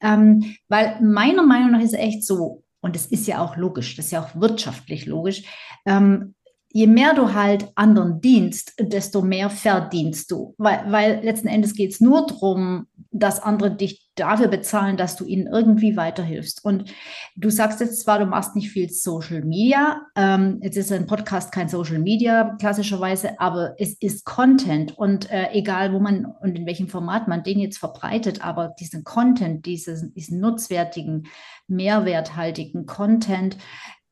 [0.00, 3.96] Ähm, weil meiner Meinung nach ist es echt so, und es ist ja auch logisch,
[3.96, 5.42] das ist ja auch wirtschaftlich logisch,
[5.86, 6.35] ähm,
[6.76, 10.54] je mehr du halt anderen dienst, desto mehr verdienst du.
[10.58, 15.24] Weil, weil letzten Endes geht es nur darum, dass andere dich dafür bezahlen, dass du
[15.24, 16.62] ihnen irgendwie weiterhilfst.
[16.62, 16.92] Und
[17.34, 20.02] du sagst jetzt zwar, du machst nicht viel Social Media.
[20.16, 24.98] Ähm, jetzt ist ein Podcast kein Social Media klassischerweise, aber es ist Content.
[24.98, 29.02] Und äh, egal, wo man und in welchem Format man den jetzt verbreitet, aber diesen
[29.02, 31.28] Content, diesen, diesen nutzwertigen,
[31.68, 33.56] mehrwerthaltigen Content,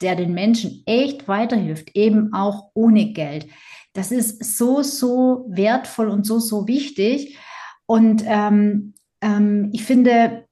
[0.05, 3.47] der den Menschen echt weiterhilft, eben auch ohne Geld.
[3.95, 7.39] Das ist so, so wertvoll und so, so wichtig.
[7.87, 10.47] Und ähm, ähm, ich finde,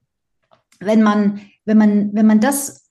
[0.80, 2.88] wenn man, wenn man, wenn man das,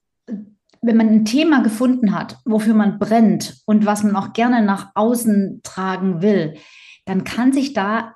[0.81, 4.91] wenn man ein Thema gefunden hat, wofür man brennt und was man auch gerne nach
[4.93, 6.57] außen tragen will,
[7.05, 8.13] dann kann sich da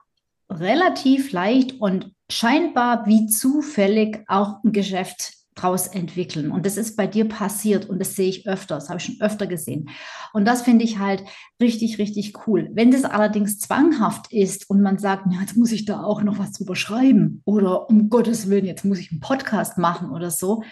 [0.52, 6.52] relativ leicht und scheinbar wie zufällig auch ein Geschäft draus entwickeln.
[6.52, 9.22] Und das ist bei dir passiert und das sehe ich öfter, das habe ich schon
[9.22, 9.90] öfter gesehen.
[10.34, 11.24] Und das finde ich halt
[11.62, 12.70] richtig, richtig cool.
[12.74, 16.40] Wenn das allerdings zwanghaft ist und man sagt, ja, jetzt muss ich da auch noch
[16.40, 20.64] was drüber schreiben oder um Gottes Willen, jetzt muss ich einen Podcast machen oder so,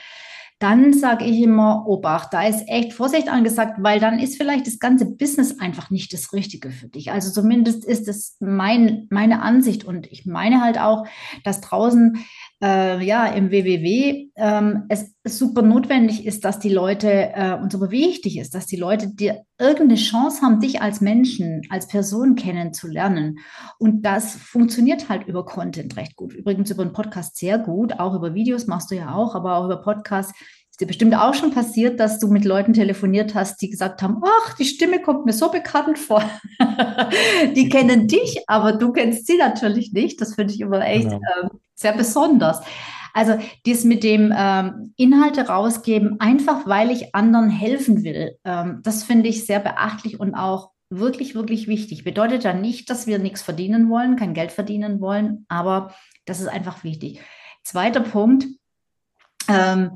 [0.64, 4.80] dann sage ich immer, Obacht, da ist echt Vorsicht angesagt, weil dann ist vielleicht das
[4.80, 7.12] ganze Business einfach nicht das Richtige für dich.
[7.12, 11.06] Also zumindest ist es mein, meine Ansicht und ich meine halt auch,
[11.44, 12.18] dass draußen
[12.64, 17.92] äh, ja im WWW ähm, es super notwendig ist, dass die Leute äh, und super
[17.92, 23.40] wichtig ist, dass die Leute dir irgendeine Chance haben, dich als Menschen, als Person kennenzulernen.
[23.80, 26.34] Und das funktioniert halt über Content recht gut.
[26.34, 29.66] Übrigens über einen Podcast sehr gut, auch über Videos machst du ja auch, aber auch
[29.66, 30.34] über Podcasts
[30.72, 34.24] ist dir bestimmt auch schon passiert, dass du mit Leuten telefoniert hast, die gesagt haben,
[34.26, 36.24] ach, die Stimme kommt mir so bekannt vor.
[37.56, 40.20] die kennen dich, aber du kennst sie natürlich nicht.
[40.20, 41.20] Das finde ich immer echt genau.
[41.44, 41.50] äh,
[41.84, 42.62] sehr besonders.
[43.14, 49.04] Also das mit dem ähm, Inhalte rausgeben, einfach weil ich anderen helfen will, ähm, das
[49.04, 52.04] finde ich sehr beachtlich und auch wirklich, wirklich wichtig.
[52.04, 55.94] Bedeutet ja nicht, dass wir nichts verdienen wollen, kein Geld verdienen wollen, aber
[56.26, 57.22] das ist einfach wichtig.
[57.64, 58.48] Zweiter Punkt,
[59.48, 59.92] ähm,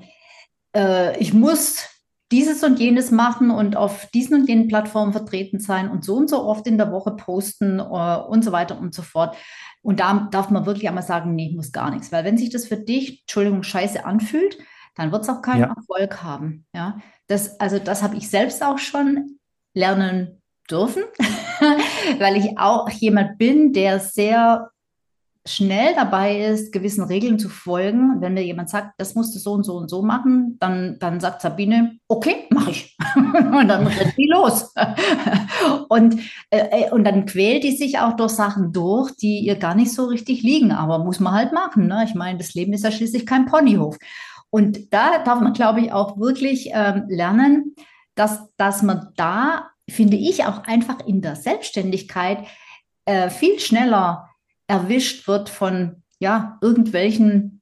[0.76, 1.88] äh, ich muss
[2.32, 6.30] dieses und jenes machen und auf diesen und jenen Plattformen vertreten sein und so und
[6.30, 9.36] so oft in der Woche posten äh, und so weiter und so fort.
[9.88, 12.12] Und da darf man wirklich einmal sagen, nee, ich muss gar nichts.
[12.12, 14.58] Weil wenn sich das für dich, Entschuldigung, scheiße anfühlt,
[14.96, 15.74] dann wird es auch keinen ja.
[15.74, 16.66] Erfolg haben.
[16.76, 19.40] Ja, das, also das habe ich selbst auch schon
[19.74, 21.04] lernen dürfen,
[22.20, 24.72] weil ich auch jemand bin, der sehr
[25.48, 28.22] schnell dabei ist, gewissen Regeln zu folgen.
[28.22, 31.20] Wenn mir jemand sagt, das musst du so und so und so machen, dann, dann
[31.20, 32.98] sagt Sabine, okay, mache ich.
[33.16, 34.74] und dann rennt die los.
[35.90, 39.76] und, äh, äh, und dann quält die sich auch durch Sachen durch, die ihr gar
[39.76, 40.72] nicht so richtig liegen.
[40.72, 41.88] Aber muss man halt machen.
[41.88, 42.04] Ne?
[42.06, 43.98] Ich meine, das Leben ist ja schließlich kein Ponyhof.
[44.50, 47.76] Und da darf man, glaube ich, auch wirklich ähm, lernen,
[48.16, 52.40] dass, dass man da, finde ich, auch einfach in der Selbstständigkeit
[53.06, 54.30] äh, viel schneller
[54.68, 57.62] erwischt wird von ja, irgendwelchen,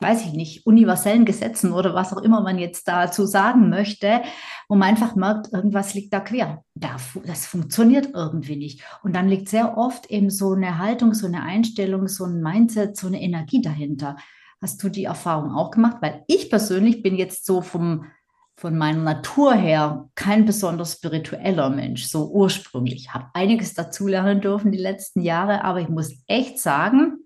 [0.00, 4.22] weiß ich nicht, universellen Gesetzen oder was auch immer man jetzt dazu sagen möchte,
[4.68, 6.64] wo man einfach merkt, irgendwas liegt da quer.
[6.74, 8.82] Das funktioniert irgendwie nicht.
[9.02, 12.96] Und dann liegt sehr oft eben so eine Haltung, so eine Einstellung, so ein Mindset,
[12.96, 14.16] so eine Energie dahinter.
[14.60, 15.98] Hast du die Erfahrung auch gemacht?
[16.00, 18.06] Weil ich persönlich bin jetzt so vom
[18.56, 23.06] von meiner Natur her kein besonders spiritueller Mensch, so ursprünglich.
[23.06, 27.18] Ich habe einiges dazulernen dürfen die letzten Jahre, aber ich muss echt sagen,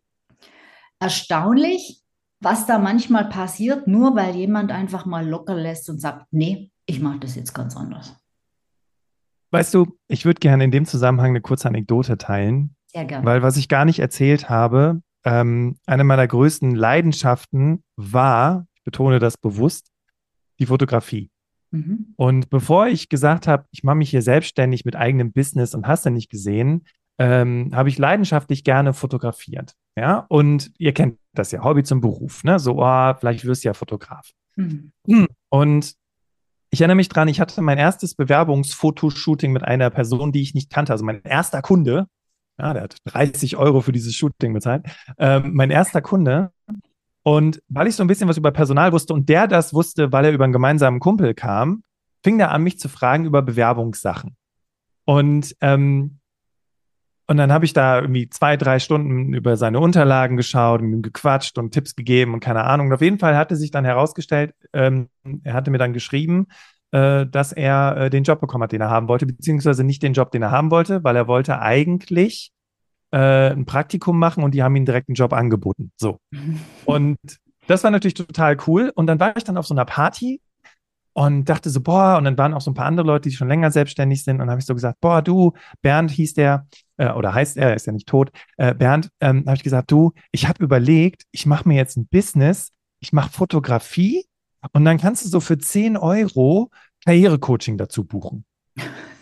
[1.00, 2.02] erstaunlich,
[2.40, 7.00] was da manchmal passiert, nur weil jemand einfach mal locker lässt und sagt, nee, ich
[7.00, 8.16] mache das jetzt ganz anders.
[9.50, 12.74] Weißt du, ich würde gerne in dem Zusammenhang eine kurze Anekdote teilen.
[12.86, 13.24] Sehr gerne.
[13.24, 19.18] Weil was ich gar nicht erzählt habe, ähm, eine meiner größten Leidenschaften war, ich betone
[19.18, 19.90] das bewusst,
[20.58, 21.30] die Fotografie.
[21.70, 22.14] Mhm.
[22.16, 26.06] Und bevor ich gesagt habe, ich mache mich hier selbstständig mit eigenem Business und hast
[26.06, 26.86] du nicht gesehen,
[27.18, 29.74] ähm, habe ich leidenschaftlich gerne fotografiert.
[29.96, 32.58] Ja, und ihr kennt das ja, Hobby zum Beruf, ne?
[32.58, 34.30] So, oh, vielleicht wirst du ja Fotograf.
[34.56, 34.92] Mhm.
[35.06, 35.26] Hm.
[35.48, 35.94] Und
[36.70, 40.70] ich erinnere mich dran, ich hatte mein erstes Bewerbungsfotoshooting mit einer Person, die ich nicht
[40.70, 40.92] kannte.
[40.92, 42.06] Also mein erster Kunde,
[42.58, 44.84] ja, der hat 30 Euro für dieses Shooting bezahlt.
[45.18, 46.52] Ähm, mein erster Kunde
[47.28, 50.24] und weil ich so ein bisschen was über Personal wusste und der das wusste, weil
[50.24, 51.82] er über einen gemeinsamen Kumpel kam,
[52.24, 54.34] fing er an, mich zu fragen über Bewerbungssachen.
[55.04, 56.20] Und, ähm,
[57.26, 61.02] und dann habe ich da irgendwie zwei, drei Stunden über seine Unterlagen geschaut, mit ihm
[61.02, 62.86] gequatscht und Tipps gegeben und keine Ahnung.
[62.86, 65.10] Und auf jeden Fall hatte sich dann herausgestellt, ähm,
[65.44, 66.46] er hatte mir dann geschrieben,
[66.92, 70.14] äh, dass er äh, den Job bekommen hat, den er haben wollte, beziehungsweise nicht den
[70.14, 72.52] Job, den er haben wollte, weil er wollte eigentlich
[73.10, 75.92] äh, ein Praktikum machen und die haben ihm direkt einen Job angeboten.
[75.96, 76.18] So.
[76.84, 77.18] Und
[77.66, 78.90] das war natürlich total cool.
[78.94, 80.40] Und dann war ich dann auf so einer Party
[81.12, 83.48] und dachte so, boah, und dann waren auch so ein paar andere Leute, die schon
[83.48, 84.36] länger selbstständig sind.
[84.36, 86.66] Und dann habe ich so gesagt, boah, du, Bernd hieß der,
[86.96, 88.30] äh, oder heißt er, er ist ja nicht tot.
[88.56, 92.06] Äh, Bernd, ähm, habe ich gesagt, du, ich habe überlegt, ich mache mir jetzt ein
[92.06, 94.26] Business, ich mache Fotografie
[94.72, 96.70] und dann kannst du so für 10 Euro
[97.04, 98.44] Karrierecoaching dazu buchen.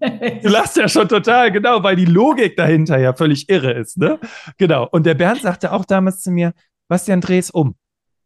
[0.00, 4.18] Du lachst ja schon total, genau, weil die Logik dahinter ja völlig irre ist, ne?
[4.56, 4.88] Genau.
[4.90, 6.52] Und der Bernd sagte auch damals zu mir,
[6.88, 7.76] Bastian, dreh es um.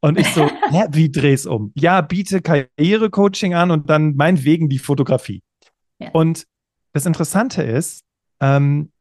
[0.00, 1.72] Und ich so, hä, wie dreh's um?
[1.74, 5.42] Ja, biete Karrierecoaching an und dann meinetwegen die Fotografie.
[5.98, 6.10] Ja.
[6.12, 6.46] Und
[6.92, 8.04] das Interessante ist,
[8.40, 8.92] ähm,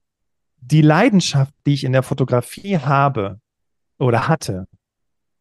[0.61, 3.39] die Leidenschaft, die ich in der Fotografie habe
[3.99, 4.67] oder hatte,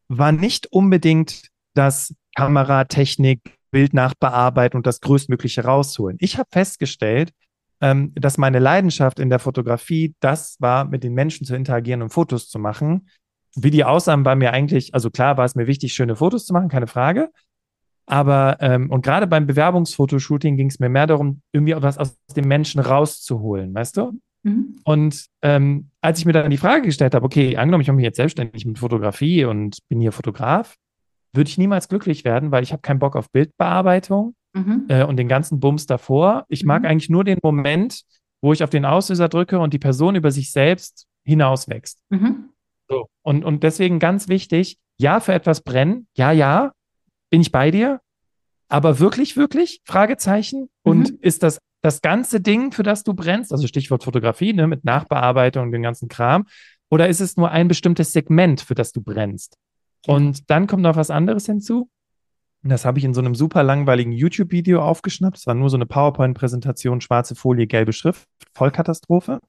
[0.09, 3.39] war nicht unbedingt das Kameratechnik,
[3.73, 6.17] Bildnachbearbeiten und das Größtmögliche rausholen.
[6.21, 7.31] Ich habe festgestellt,
[7.81, 12.11] ähm, dass meine Leidenschaft in der Fotografie das war, mit den Menschen zu interagieren und
[12.11, 13.09] Fotos zu machen.
[13.55, 16.53] Wie die aussahen, war mir eigentlich, also klar war es mir wichtig, schöne Fotos zu
[16.53, 17.29] machen, keine Frage.
[18.05, 22.47] Aber, ähm, und gerade beim Bewerbungsfotoshooting ging es mir mehr darum, irgendwie was aus dem
[22.47, 24.19] Menschen rauszuholen, weißt du?
[24.43, 24.79] Mhm.
[24.83, 28.05] Und ähm, als ich mir dann die Frage gestellt habe, okay, angenommen, ich mache mich
[28.05, 30.75] jetzt selbstständig mit Fotografie und bin hier Fotograf,
[31.33, 34.85] würde ich niemals glücklich werden, weil ich habe keinen Bock auf Bildbearbeitung mhm.
[34.87, 36.45] äh, und den ganzen Bums davor.
[36.47, 36.67] Ich mhm.
[36.67, 38.03] mag eigentlich nur den Moment,
[38.41, 41.99] wo ich auf den Auslöser drücke und die Person über sich selbst hinauswächst.
[42.09, 42.49] Mhm.
[42.89, 43.07] So.
[43.21, 46.71] Und, und deswegen ganz wichtig, ja, für etwas brennen, ja, ja,
[47.29, 47.99] bin ich bei dir,
[48.67, 49.81] aber wirklich, wirklich?
[49.85, 50.69] Fragezeichen.
[50.83, 51.17] Und mhm.
[51.21, 55.63] ist das das ganze Ding, für das du brennst, also Stichwort Fotografie, ne, mit Nachbearbeitung
[55.65, 56.45] und den ganzen Kram,
[56.89, 59.57] oder ist es nur ein bestimmtes Segment, für das du brennst?
[60.07, 61.89] Und dann kommt noch was anderes hinzu.
[62.63, 65.37] Das habe ich in so einem super langweiligen YouTube-Video aufgeschnappt.
[65.37, 69.39] Es war nur so eine PowerPoint-Präsentation, schwarze Folie, gelbe Schrift, Vollkatastrophe.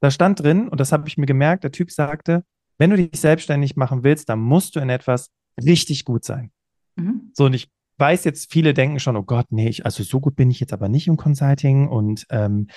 [0.00, 2.44] Da stand drin, und das habe ich mir gemerkt, der Typ sagte,
[2.76, 5.30] wenn du dich selbstständig machen willst, dann musst du in etwas
[5.62, 6.50] richtig gut sein.
[6.96, 7.30] Mhm.
[7.34, 7.68] So, und ich
[7.98, 10.72] weiß jetzt, viele denken schon, oh Gott, nee, ich, also so gut bin ich jetzt
[10.72, 12.68] aber nicht im Consulting und ähm,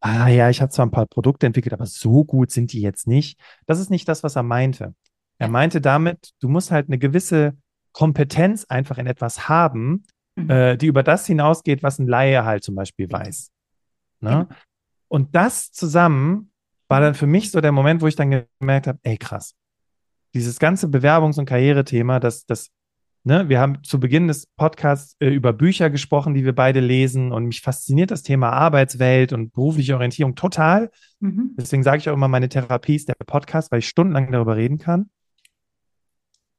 [0.00, 3.06] ah ja, ich habe zwar ein paar Produkte entwickelt, aber so gut sind die jetzt
[3.06, 3.38] nicht.
[3.66, 4.94] Das ist nicht das, was er meinte.
[5.42, 7.56] Er meinte damit, du musst halt eine gewisse
[7.92, 10.04] Kompetenz einfach in etwas haben,
[10.36, 10.50] mhm.
[10.50, 13.50] äh, die über das hinausgeht, was ein Laie halt zum Beispiel weiß.
[14.20, 14.30] Ne?
[14.30, 14.48] Ja.
[15.08, 16.50] Und das zusammen
[16.88, 19.54] war dann für mich so der Moment, wo ich dann gemerkt habe, ey krass,
[20.34, 22.70] dieses ganze Bewerbungs- und Karrierethema, das, das
[23.24, 27.30] Ne, wir haben zu Beginn des Podcasts äh, über Bücher gesprochen, die wir beide lesen
[27.30, 30.90] und mich fasziniert das Thema Arbeitswelt und berufliche Orientierung total.
[31.20, 31.52] Mhm.
[31.56, 34.78] Deswegen sage ich auch immer, meine Therapie ist der Podcast, weil ich stundenlang darüber reden
[34.78, 35.08] kann.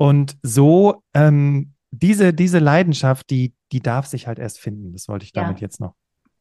[0.04, 4.92] Und so ähm, diese, diese Leidenschaft, die, die darf sich halt erst finden.
[4.92, 5.66] Das wollte ich damit ja.
[5.66, 5.96] jetzt noch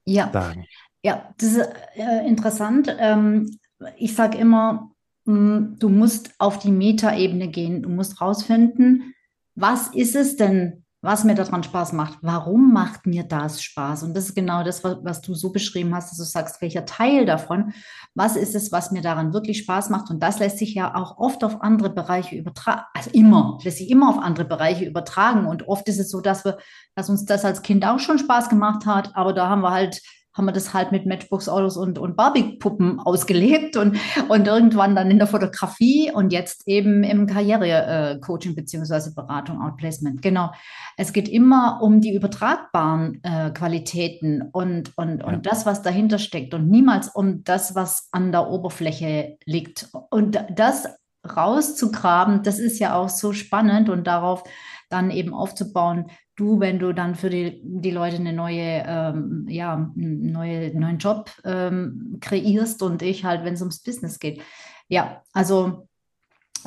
[0.05, 0.33] ja.
[0.33, 0.67] sagen.
[1.05, 2.93] Ja, das ist äh, interessant.
[2.99, 3.57] Ähm,
[3.97, 4.91] ich sage immer,
[5.27, 7.83] mh, mm, du musst auf die Metaebene gehen.
[7.85, 9.15] Du musst rausfinden,
[9.55, 12.19] was ist es denn, was mir daran Spaß macht?
[12.23, 14.05] Warum macht mir das Spaß?
[14.05, 16.87] Und das ist genau das, was, was, du so beschrieben hast, dass du sagst, welcher
[16.87, 17.75] Teil davon,
[18.15, 20.11] was ist es, was mir daran wirklich Spaß macht?
[20.11, 23.91] Und das lässt sich ja auch oft auf andere Bereiche übertragen, also immer, lässt sich
[23.91, 25.47] immer auf andere Bereiche übertragen.
[25.47, 26.59] Und oft ist es so, dass wir,
[26.95, 30.01] dass uns das als Kind auch schon Spaß gemacht hat, aber da haben wir halt
[30.35, 35.19] haben wir das halt mit Matchbox-Autos und, und Barbie-Puppen ausgelebt und, und irgendwann dann in
[35.19, 40.23] der Fotografie und jetzt eben im Karriere-Coaching beziehungsweise Beratung, Outplacement.
[40.23, 40.51] Genau.
[40.97, 45.27] Es geht immer um die übertragbaren äh, Qualitäten und, und, ja.
[45.27, 49.89] und das, was dahinter steckt und niemals um das, was an der Oberfläche liegt.
[50.11, 50.89] Und das
[51.25, 54.45] rauszugraben, das ist ja auch so spannend und darauf
[54.89, 59.91] dann eben aufzubauen, du, wenn du dann für die, die Leute eine neue, ähm, ja,
[59.95, 64.41] neue, neuen Job ähm, kreierst und ich halt, wenn es ums Business geht.
[64.89, 65.89] Ja, also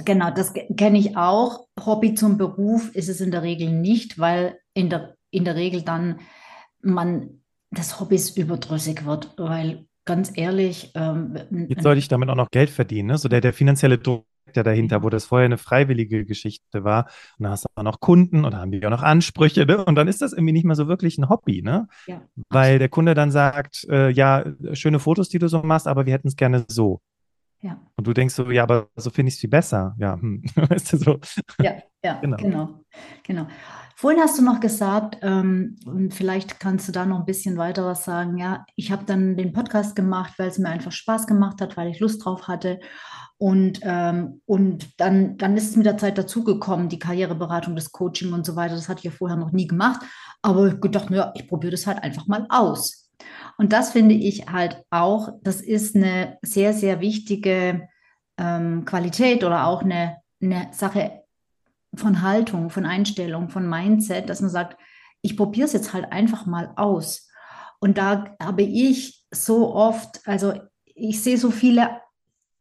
[0.04, 1.68] genau, das kenne ich auch.
[1.84, 5.82] Hobby zum Beruf ist es in der Regel nicht, weil in der, in der Regel
[5.82, 6.20] dann
[6.82, 10.92] man das Hobbys überdrüssig wird, weil ganz ehrlich.
[10.96, 13.18] Ähm, Jetzt sollte ich damit auch noch Geld verdienen, ne?
[13.18, 14.26] So der, der finanzielle Druck
[14.56, 17.06] ja dahinter, wo das vorher eine freiwillige Geschichte war.
[17.38, 19.84] Und dann hast du auch noch Kunden oder haben die auch noch Ansprüche, ne?
[19.84, 21.88] Und dann ist das irgendwie nicht mehr so wirklich ein Hobby, ne?
[22.08, 22.22] Ja.
[22.50, 26.14] Weil der Kunde dann sagt, äh, ja, schöne Fotos, die du so machst, aber wir
[26.14, 27.02] hätten es gerne so.
[27.62, 27.80] Ja.
[27.96, 29.96] Und du denkst so, ja, aber so finde ich es viel besser.
[29.98, 30.44] Ja, hm.
[30.56, 31.20] weißt du so.
[31.62, 32.38] Ja, ja, genau.
[32.38, 32.80] genau.
[33.24, 33.48] genau.
[33.98, 37.86] Vorhin hast du noch gesagt, ähm, und vielleicht kannst du da noch ein bisschen weiter
[37.86, 38.38] was sagen.
[38.38, 41.90] Ja, ich habe dann den Podcast gemacht, weil es mir einfach Spaß gemacht hat, weil
[41.90, 42.80] ich Lust drauf hatte.
[43.38, 48.32] Und, ähm, und dann, dann ist es mit der Zeit dazugekommen, die Karriereberatung, das Coaching
[48.34, 48.76] und so weiter.
[48.76, 50.02] Das hatte ich ja vorher noch nie gemacht.
[50.42, 53.12] Aber ich gedacht, naja, ich probiere das halt einfach mal aus.
[53.58, 57.88] Und das finde ich halt auch, das ist eine sehr, sehr wichtige
[58.38, 61.24] ähm, Qualität oder auch eine, eine Sache
[61.96, 64.78] von Haltung, von Einstellung, von Mindset, dass man sagt,
[65.22, 67.30] ich probiere es jetzt halt einfach mal aus.
[67.80, 70.54] Und da habe ich so oft, also
[70.86, 72.02] ich sehe so viele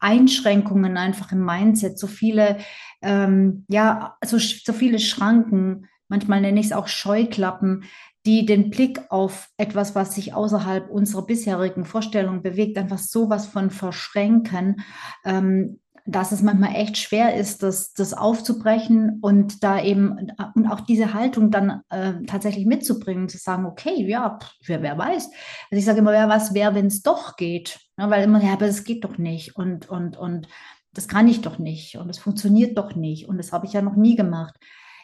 [0.04, 2.58] Einschränkungen einfach im Mindset, so viele,
[3.00, 7.84] ähm, ja, so, so viele Schranken, manchmal nenne ich es auch Scheuklappen,
[8.26, 13.70] die den Blick auf etwas, was sich außerhalb unserer bisherigen Vorstellung bewegt, einfach sowas von
[13.70, 14.82] verschränken.
[15.24, 20.80] Ähm, dass es manchmal echt schwer ist, das, das aufzubrechen und da eben und auch
[20.80, 25.24] diese Haltung dann äh, tatsächlich mitzubringen, zu sagen, okay, ja, wer, wer weiß.
[25.24, 27.80] Also ich sage immer, wer was wäre, wenn es doch geht.
[27.98, 30.46] Ja, weil immer, ja, aber es geht doch nicht und, und, und
[30.92, 33.80] das kann ich doch nicht und es funktioniert doch nicht und das habe ich ja
[33.80, 34.54] noch nie gemacht.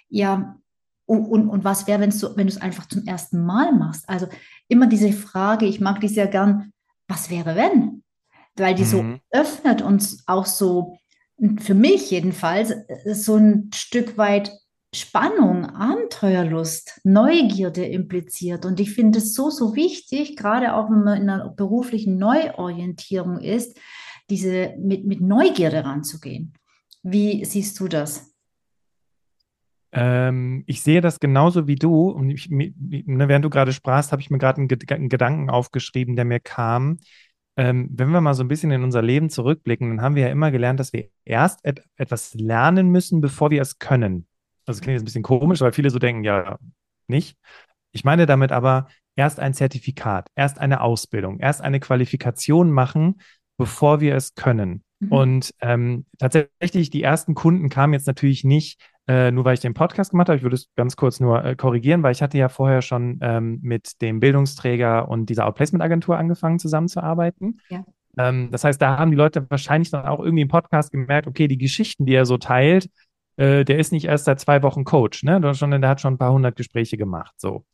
[0.08, 0.56] Ja,
[1.06, 4.08] und, und, und was wäre, wenn du es einfach zum ersten Mal machst?
[4.08, 4.28] Also
[4.68, 6.72] immer diese Frage, ich mag die sehr gern,
[7.08, 7.99] was wäre, wenn?
[8.56, 8.86] Weil die mhm.
[8.86, 10.98] so öffnet uns auch so,
[11.60, 12.74] für mich jedenfalls,
[13.06, 14.52] so ein Stück weit
[14.94, 18.66] Spannung, Abenteuerlust, Neugierde impliziert.
[18.66, 23.38] Und ich finde es so, so wichtig, gerade auch wenn man in einer beruflichen Neuorientierung
[23.38, 23.78] ist,
[24.30, 26.54] diese mit, mit Neugierde ranzugehen.
[27.02, 28.34] Wie siehst du das?
[29.92, 32.10] Ähm, ich sehe das genauso wie du.
[32.10, 32.72] Und ich, ne,
[33.28, 36.98] während du gerade sprachst, habe ich mir gerade einen, Gedanken aufgeschrieben, der mir kam
[37.61, 40.29] ähm, wenn wir mal so ein bisschen in unser Leben zurückblicken, dann haben wir ja
[40.31, 44.27] immer gelernt, dass wir erst et etwas lernen müssen, bevor wir es können.
[44.64, 46.59] Das klingt jetzt ein bisschen komisch, weil viele so denken, ja,
[47.07, 47.37] nicht.
[47.92, 53.20] Ich meine damit aber erst ein Zertifikat, erst eine Ausbildung, erst eine Qualifikation machen,
[53.59, 54.83] bevor wir es können.
[55.01, 55.12] Mhm.
[55.12, 59.75] Und ähm, tatsächlich, die ersten Kunden kamen jetzt natürlich nicht äh, nur weil ich den
[59.75, 60.37] Podcast gemacht habe.
[60.37, 63.59] Ich würde es ganz kurz nur äh, korrigieren, weil ich hatte ja vorher schon ähm,
[63.61, 67.61] mit dem Bildungsträger und dieser Outplacement-Agentur angefangen zusammenzuarbeiten.
[67.70, 67.85] Ja.
[68.16, 71.49] Ähm, das heißt, da haben die Leute wahrscheinlich dann auch irgendwie im Podcast gemerkt, okay,
[71.49, 72.88] die Geschichten, die er so teilt,
[73.37, 75.40] äh, der ist nicht erst seit zwei Wochen Coach, ne?
[75.55, 77.35] Sondern der hat schon ein paar hundert Gespräche gemacht.
[77.37, 77.64] So.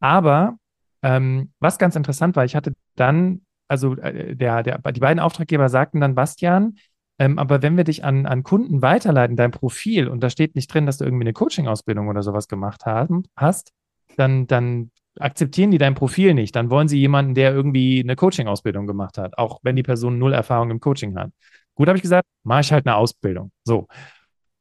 [0.00, 0.58] Aber
[1.02, 5.70] ähm, was ganz interessant war, ich hatte dann, also äh, der, der, die beiden Auftraggeber
[5.70, 6.76] sagten dann, Bastian,
[7.18, 10.72] ähm, aber wenn wir dich an, an Kunden weiterleiten, dein Profil, und da steht nicht
[10.72, 13.72] drin, dass du irgendwie eine Coaching-Ausbildung oder sowas gemacht haben, hast,
[14.16, 16.56] dann, dann akzeptieren die dein Profil nicht.
[16.56, 20.32] Dann wollen sie jemanden, der irgendwie eine Coaching-Ausbildung gemacht hat, auch wenn die Person null
[20.32, 21.30] Erfahrung im Coaching hat.
[21.74, 23.50] Gut, habe ich gesagt, mache ich halt eine Ausbildung.
[23.64, 23.86] So.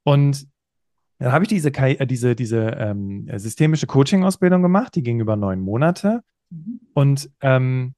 [0.03, 0.47] Und
[1.19, 5.59] dann habe ich diese, äh, diese, diese ähm, systemische Coaching-Ausbildung gemacht, die ging über neun
[5.59, 6.21] Monate.
[6.49, 6.81] Mhm.
[6.93, 7.93] Und ähm,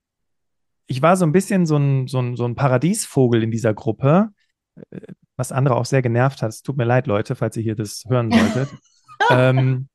[0.88, 4.30] ich war so ein bisschen so ein, so ein, so ein Paradiesvogel in dieser Gruppe,
[5.38, 6.50] was andere auch sehr genervt hat.
[6.50, 8.70] Es tut mir leid, Leute, falls ihr hier das hören solltet.
[9.30, 9.88] ähm,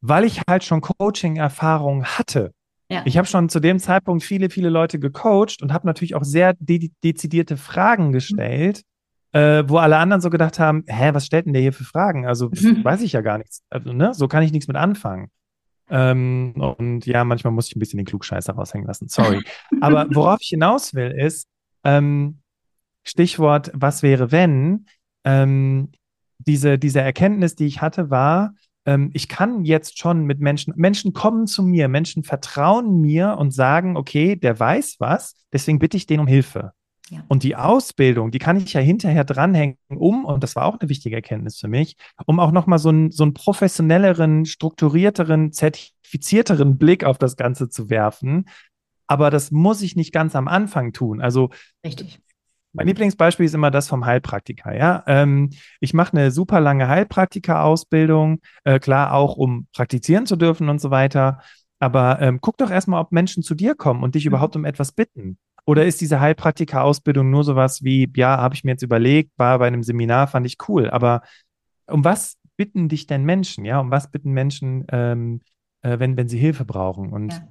[0.00, 2.52] weil ich halt schon Coaching-Erfahrung hatte.
[2.90, 3.02] Ja.
[3.04, 6.54] Ich habe schon zu dem Zeitpunkt viele, viele Leute gecoacht und habe natürlich auch sehr
[6.58, 8.82] de dezidierte Fragen gestellt,
[9.32, 9.38] mhm.
[9.38, 12.26] äh, wo alle anderen so gedacht haben, hä, was stellt denn der hier für Fragen?
[12.26, 12.82] Also mhm.
[12.84, 13.62] weiß ich ja gar nichts.
[13.68, 14.14] Also, ne?
[14.14, 15.30] So kann ich nichts mit anfangen.
[15.90, 19.08] Ähm, und ja, manchmal muss ich ein bisschen den Klugscheißer raushängen lassen.
[19.08, 19.42] Sorry.
[19.80, 21.46] Aber worauf ich hinaus will, ist,
[21.84, 22.40] ähm,
[23.08, 24.86] Stichwort, was wäre, wenn,
[25.24, 25.90] ähm,
[26.38, 28.54] diese, diese Erkenntnis, die ich hatte, war,
[28.86, 33.50] ähm, ich kann jetzt schon mit Menschen, Menschen kommen zu mir, Menschen vertrauen mir und
[33.52, 36.72] sagen, okay, der weiß was, deswegen bitte ich den um Hilfe.
[37.10, 37.24] Ja.
[37.28, 40.90] Und die Ausbildung, die kann ich ja hinterher dranhängen, um, und das war auch eine
[40.90, 47.04] wichtige Erkenntnis für mich, um auch nochmal so, ein, so einen professionelleren, strukturierteren, zertifizierteren Blick
[47.04, 48.48] auf das Ganze zu werfen.
[49.06, 51.22] Aber das muss ich nicht ganz am Anfang tun.
[51.22, 51.48] Also
[51.82, 52.20] Richtig.
[52.72, 54.76] Mein Lieblingsbeispiel ist immer das vom Heilpraktiker.
[54.76, 55.50] Ja, ähm,
[55.80, 60.90] ich mache eine super lange Heilpraktika-Ausbildung, äh, klar auch um praktizieren zu dürfen und so
[60.90, 61.40] weiter.
[61.78, 64.28] Aber ähm, guck doch erstmal, ob Menschen zu dir kommen und dich mhm.
[64.28, 65.38] überhaupt um etwas bitten.
[65.64, 69.66] Oder ist diese Heilpraktika-Ausbildung nur sowas wie, ja, habe ich mir jetzt überlegt, war bei
[69.66, 70.90] einem Seminar, fand ich cool.
[70.90, 71.22] Aber
[71.86, 73.64] um was bitten dich denn Menschen?
[73.64, 75.40] Ja, um was bitten Menschen, ähm,
[75.82, 77.12] äh, wenn, wenn sie Hilfe brauchen?
[77.12, 77.48] Und ja.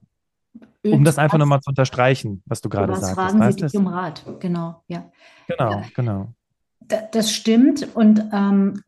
[0.86, 3.16] Um das einfach nochmal zu unterstreichen, was du gerade sagst.
[3.16, 5.10] Fragen Sie dich um Rat, genau, ja.
[5.48, 5.84] Genau, ja.
[5.96, 6.34] genau.
[7.12, 8.82] Das stimmt und ähm,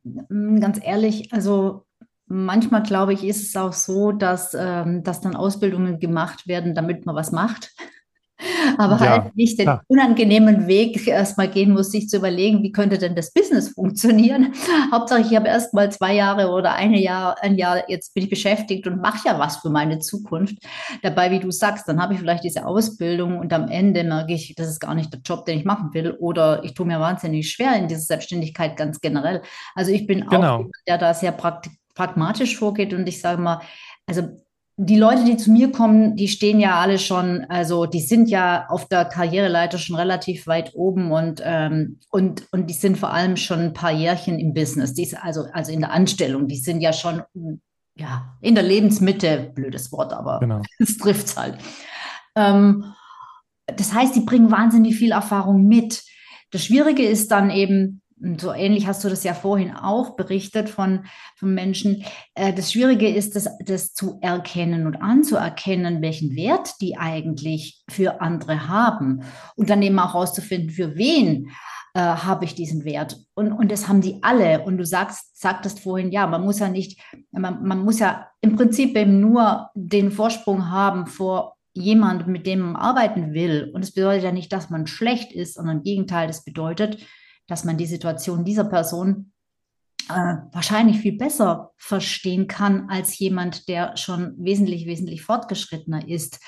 [0.62, 1.86] ganz ehrlich, also
[2.28, 7.06] manchmal glaube ich, ist es auch so, dass, ähm, dass dann Ausbildungen gemacht werden, damit
[7.06, 7.74] man was macht
[8.78, 9.84] aber ja, halt nicht den klar.
[9.88, 14.54] unangenehmen Weg erstmal gehen muss, sich zu überlegen, wie könnte denn das Business funktionieren.
[14.92, 18.30] Hauptsache, ich habe erst mal zwei Jahre oder eine Jahr, ein Jahr, jetzt bin ich
[18.30, 20.58] beschäftigt und mache ja was für meine Zukunft.
[21.02, 24.56] Dabei, wie du sagst, dann habe ich vielleicht diese Ausbildung und am Ende merke ich,
[24.56, 27.52] das ist gar nicht der Job, den ich machen will oder ich tue mir wahnsinnig
[27.52, 29.42] schwer in dieser Selbstständigkeit ganz generell.
[29.76, 30.56] Also ich bin genau.
[30.56, 31.32] auch jemand, der da sehr
[31.96, 33.62] pragmatisch vorgeht und ich sage mal,
[34.08, 34.30] also
[34.82, 38.66] die Leute, die zu mir kommen, die stehen ja alle schon, also die sind ja
[38.70, 43.36] auf der Karriereleiter schon relativ weit oben und, ähm, und, und die sind vor allem
[43.36, 46.80] schon ein paar Jährchen im Business, die ist also, also in der Anstellung, die sind
[46.80, 47.24] ja schon
[47.96, 50.62] ja, in der Lebensmitte, blödes Wort, aber genau.
[50.80, 51.58] es trifft es halt.
[52.36, 52.86] Ähm,
[53.66, 56.04] das heißt, die bringen wahnsinnig viel Erfahrung mit.
[56.52, 60.70] Das Schwierige ist dann eben, und so ähnlich hast du das ja vorhin auch berichtet
[60.70, 61.06] von,
[61.36, 62.04] von Menschen.
[62.36, 68.22] Äh, das Schwierige ist, das, das zu erkennen und anzuerkennen, welchen Wert die eigentlich für
[68.22, 69.24] andere haben
[69.56, 71.50] und dann eben auch herauszufinden, für wen.
[71.94, 73.18] äh, habe ich diesen Wert.
[73.34, 74.64] Und, und das haben die alle.
[74.64, 77.02] Und du sagst, sagtest vorhin, ja, man muss ja nicht,
[77.32, 82.60] man, man muss ja im Prinzip eben nur den Vorsprung haben vor jemand, mit dem
[82.60, 83.72] man arbeiten will.
[83.74, 87.00] Und es bedeutet ja nicht, dass man schlecht ist, sondern im Gegenteil, das bedeutet,
[87.50, 89.34] dass man die Situation dieser Person
[90.10, 96.40] äh, wahrscheinlich viel besser verstehen kann als jemand, der schon wesentlich, wesentlich fortgeschrittener ist.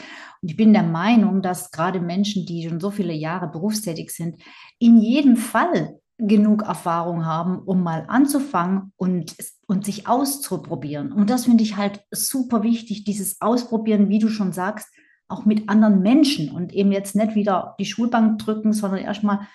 [0.41, 4.41] Und ich bin der Meinung, dass gerade Menschen, die schon so viele Jahre berufstätig sind,
[4.79, 9.35] in jedem Fall genug Erfahrung haben, um mal anzufangen und,
[9.67, 11.11] und sich auszuprobieren.
[11.11, 14.87] Und das finde ich halt super wichtig, dieses Ausprobieren, wie du schon sagst,
[15.27, 19.47] auch mit anderen Menschen und eben jetzt nicht wieder die Schulbank drücken, sondern erstmal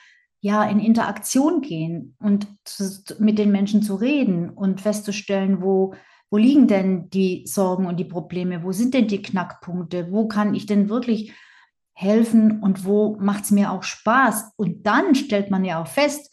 [0.47, 5.94] ja in Interaktion gehen und zu, mit den Menschen zu reden und festzustellen, wo,
[6.30, 10.55] wo liegen denn die Sorgen und die Probleme, wo sind denn die Knackpunkte, wo kann
[10.55, 11.32] ich denn wirklich
[11.92, 14.53] helfen und wo macht es mir auch Spaß.
[14.57, 16.30] Und dann stellt man ja auch fest,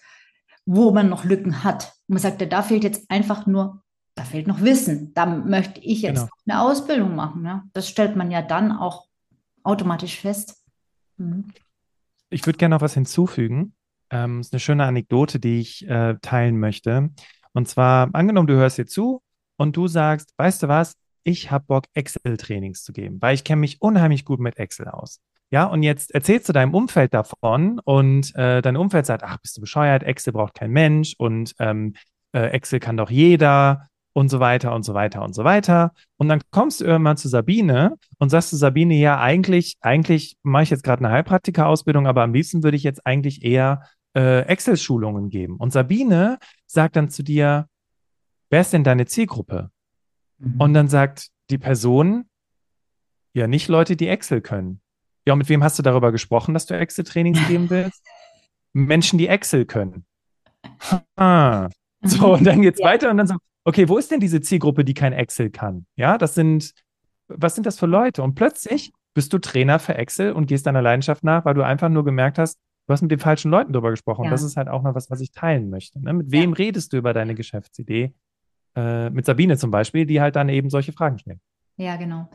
[0.65, 1.93] wo man noch Lücken hat.
[2.07, 3.81] Und man sagt, ja, da fehlt jetzt einfach nur,
[4.15, 5.13] da fehlt noch Wissen.
[5.15, 6.31] Da möchte ich jetzt genau.
[6.47, 7.45] eine Ausbildung machen.
[7.45, 7.63] Ja?
[7.73, 9.07] Das stellt man ja dann auch
[9.63, 10.61] automatisch fest.
[11.17, 11.45] Mhm.
[12.29, 13.73] Ich würde gerne noch was hinzufügen.
[14.13, 17.09] Ähm, ist eine schöne Anekdote, die ich äh, teilen möchte.
[17.53, 19.23] Und zwar, angenommen, du hörst dir zu
[19.57, 20.93] und du sagst, weißt du was,
[21.23, 25.19] ich habe Bock, Excel-Trainings zu geben, weil ich kenne mich unheimlich gut mit Excel aus.
[25.49, 29.57] Ja, und jetzt erzählst du deinem Umfeld davon und äh, dein Umfeld sagt, ach, bist
[29.57, 31.93] du bescheuert, Excel braucht kein Mensch und ähm,
[32.33, 35.91] äh, Excel kann doch jeder und so weiter und so weiter und so weiter.
[36.17, 40.63] Und dann kommst du irgendwann zu Sabine und sagst zu Sabine, ja, eigentlich, eigentlich mache
[40.63, 43.83] ich jetzt gerade eine Heilpraktika-Ausbildung, aber am liebsten würde ich jetzt eigentlich eher
[44.15, 45.57] äh, Excel-Schulungen geben.
[45.57, 47.67] Und Sabine sagt dann zu dir,
[48.49, 49.71] wer ist denn deine Zielgruppe?
[50.37, 50.61] Mhm.
[50.61, 52.25] Und dann sagt die Person,
[53.33, 54.81] ja, nicht Leute, die Excel können.
[55.25, 58.03] Ja, und mit wem hast du darüber gesprochen, dass du Excel-Trainings geben willst?
[58.73, 60.05] Menschen, die Excel können.
[61.15, 61.69] Ah.
[62.01, 62.87] So, und dann geht's ja.
[62.87, 65.85] weiter und dann so, okay, wo ist denn diese Zielgruppe, die kein Excel kann?
[65.95, 66.73] Ja, das sind,
[67.27, 68.23] was sind das für Leute?
[68.23, 71.89] Und plötzlich bist du Trainer für Excel und gehst deiner Leidenschaft nach, weil du einfach
[71.89, 74.25] nur gemerkt hast, du hast mit den falschen Leuten darüber gesprochen.
[74.25, 74.31] Ja.
[74.31, 76.01] Das ist halt auch noch was, was ich teilen möchte.
[76.01, 76.13] Ne?
[76.13, 76.55] Mit wem ja.
[76.55, 78.13] redest du über deine Geschäftsidee?
[78.75, 81.39] Äh, mit Sabine zum Beispiel, die halt dann eben solche Fragen stellt.
[81.77, 82.29] Ja, genau.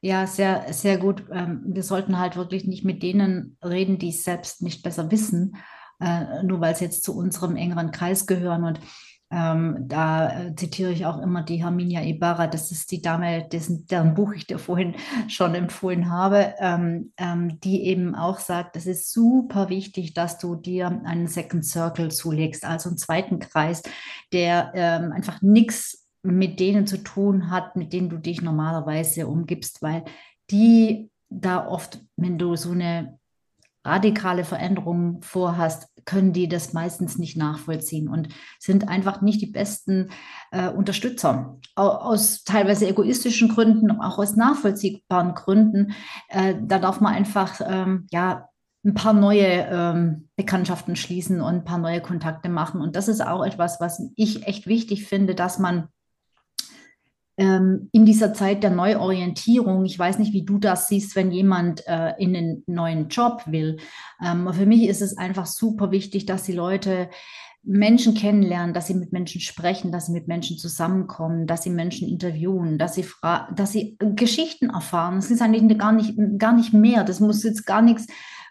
[0.00, 1.24] Ja, sehr, sehr gut.
[1.30, 5.56] Ähm, wir sollten halt wirklich nicht mit denen reden, die es selbst nicht besser wissen,
[6.00, 8.64] äh, nur weil sie jetzt zu unserem engeren Kreis gehören.
[8.64, 8.80] Und
[9.32, 13.86] ähm, da äh, zitiere ich auch immer die Herminia Ibarra, das ist die Dame, dessen,
[13.86, 14.94] deren Buch ich dir vorhin
[15.28, 20.54] schon empfohlen habe, ähm, ähm, die eben auch sagt, es ist super wichtig, dass du
[20.54, 23.82] dir einen Second Circle zulegst, also einen zweiten Kreis,
[24.32, 29.82] der ähm, einfach nichts mit denen zu tun hat, mit denen du dich normalerweise umgibst,
[29.82, 30.04] weil
[30.50, 33.18] die da oft, wenn du so eine
[33.84, 38.28] radikale Veränderung vorhast, können die das meistens nicht nachvollziehen und
[38.58, 40.10] sind einfach nicht die besten
[40.50, 41.58] äh, Unterstützer.
[41.74, 45.94] Aus teilweise egoistischen Gründen, auch aus nachvollziehbaren Gründen.
[46.28, 48.48] Äh, da darf man einfach ähm, ja,
[48.84, 52.80] ein paar neue ähm, Bekanntschaften schließen und ein paar neue Kontakte machen.
[52.80, 55.88] Und das ist auch etwas, was ich echt wichtig finde, dass man
[57.44, 62.12] in dieser Zeit der Neuorientierung, ich weiß nicht, wie du das siehst, wenn jemand äh,
[62.18, 63.78] in einen neuen Job will.
[64.24, 67.08] Ähm, für mich ist es einfach super wichtig, dass die Leute
[67.64, 72.08] Menschen kennenlernen, dass sie mit Menschen sprechen, dass sie mit Menschen zusammenkommen, dass sie Menschen
[72.08, 73.06] interviewen, dass sie,
[73.54, 75.16] dass sie Geschichten erfahren.
[75.16, 77.04] Das ist eigentlich gar nicht, gar nicht mehr.
[77.04, 78.06] Das muss jetzt gar nichts,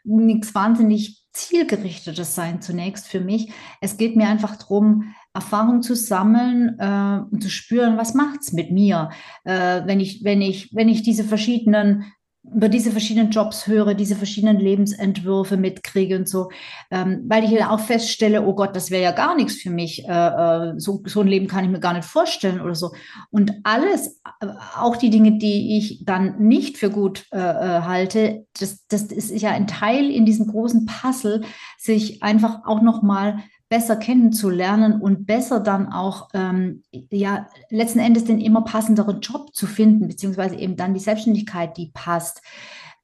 [0.05, 3.51] nichts wahnsinnig zielgerichtetes sein zunächst für mich.
[3.79, 8.53] Es geht mir einfach darum, Erfahrung zu sammeln äh, und zu spüren, was macht es
[8.53, 9.09] mit mir,
[9.43, 12.05] äh, wenn ich, wenn ich, wenn ich diese verschiedenen
[12.43, 16.49] über diese verschiedenen Jobs höre, diese verschiedenen Lebensentwürfe mitkriege und so,
[16.89, 20.11] ähm, weil ich auch feststelle, oh Gott, das wäre ja gar nichts für mich, äh,
[20.11, 22.93] äh, so, so ein Leben kann ich mir gar nicht vorstellen oder so.
[23.29, 28.47] Und alles, äh, auch die Dinge, die ich dann nicht für gut äh, äh, halte,
[28.59, 31.43] das, das ist ja ein Teil in diesem großen Puzzle,
[31.77, 38.41] sich einfach auch nochmal besser kennenzulernen und besser dann auch, ähm, ja, letzten Endes den
[38.41, 42.41] immer passenderen Job zu finden, beziehungsweise eben dann die Selbstständigkeit, die passt.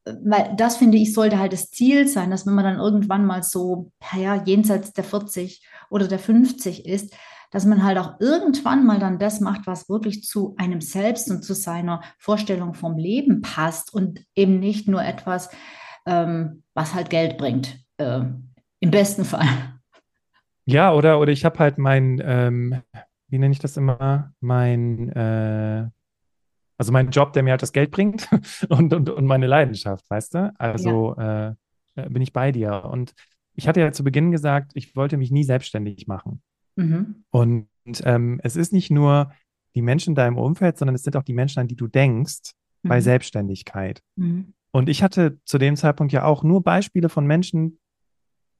[0.03, 3.43] Weil das, finde ich, sollte halt das Ziel sein, dass wenn man dann irgendwann mal
[3.43, 7.15] so, ja, jenseits der 40 oder der 50 ist,
[7.49, 11.45] dass man halt auch irgendwann mal dann das macht, was wirklich zu einem selbst und
[11.45, 15.49] zu seiner Vorstellung vom Leben passt und eben nicht nur etwas,
[16.05, 18.20] ähm, was halt Geld bringt, äh,
[18.82, 19.76] im besten Fall.
[20.68, 22.82] Ja, oder, oder ich habe halt mein, ähm,
[23.30, 24.34] wie nenne ich das immer?
[24.41, 25.89] Mein, äh,
[26.78, 28.28] also mein Job, der mir halt das Geld bringt
[28.70, 30.53] und, und, und meine Leidenschaft, weißt du?
[30.57, 31.55] Also ja.
[31.95, 32.84] äh, bin ich bei dir.
[32.84, 33.13] Und
[33.55, 36.41] ich hatte ja zu Beginn gesagt, ich wollte mich nie selbstständig machen.
[36.76, 37.24] Mhm.
[37.32, 37.68] Und
[38.03, 39.32] ähm, es ist nicht nur
[39.74, 42.51] die Menschen in deinem Umfeld, sondern es sind auch die Menschen, an die du denkst
[42.84, 42.89] mhm.
[42.89, 44.03] bei Selbstständigkeit.
[44.18, 44.53] Mhm.
[44.72, 47.80] Und ich hatte zu dem Zeitpunkt ja auch nur Beispiele von Menschen,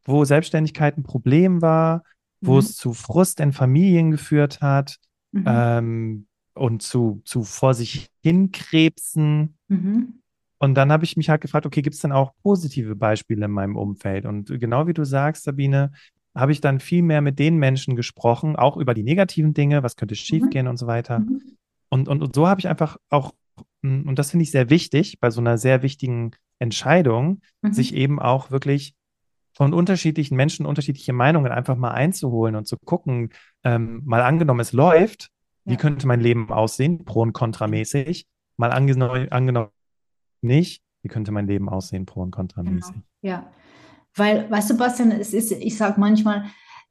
[0.08, 2.04] wo Selbstständigkeit ein Problem war,
[2.42, 2.60] wo mhm.
[2.60, 4.98] es zu Frust in Familien geführt hat
[5.32, 5.44] mhm.
[5.46, 9.58] ähm, und zu, zu vor sich hinkrebsen.
[9.68, 10.22] Mhm.
[10.60, 13.52] Und dann habe ich mich halt gefragt, okay, gibt es denn auch positive Beispiele in
[13.52, 14.26] meinem Umfeld?
[14.26, 15.92] Und genau wie du sagst, Sabine,
[16.36, 19.96] habe ich dann viel mehr mit den Menschen gesprochen, auch über die negativen Dinge, was
[19.96, 20.72] könnte schiefgehen mhm.
[20.72, 21.20] und so weiter.
[21.20, 21.42] Mhm.
[21.90, 23.34] Und, und, und so habe ich einfach auch,
[23.84, 27.74] und das finde ich sehr wichtig, bei so einer sehr wichtigen Entscheidung, mhm.
[27.74, 28.96] sich eben auch wirklich
[29.58, 33.32] von unterschiedlichen Menschen unterschiedliche Meinungen einfach mal einzuholen und zu gucken,
[33.64, 35.32] ähm, mal angenommen, es läuft,
[35.66, 35.72] ja.
[35.72, 38.28] wie könnte mein Leben aussehen, pro und kontramäßig,
[38.58, 39.72] mal angenommen, angenommen
[40.42, 42.94] nicht, wie könnte mein Leben aussehen, pro und kontramäßig.
[42.94, 43.06] Genau.
[43.24, 43.52] Ja,
[44.14, 46.44] weil, weißt du, Bastian, es ist, ich sage manchmal,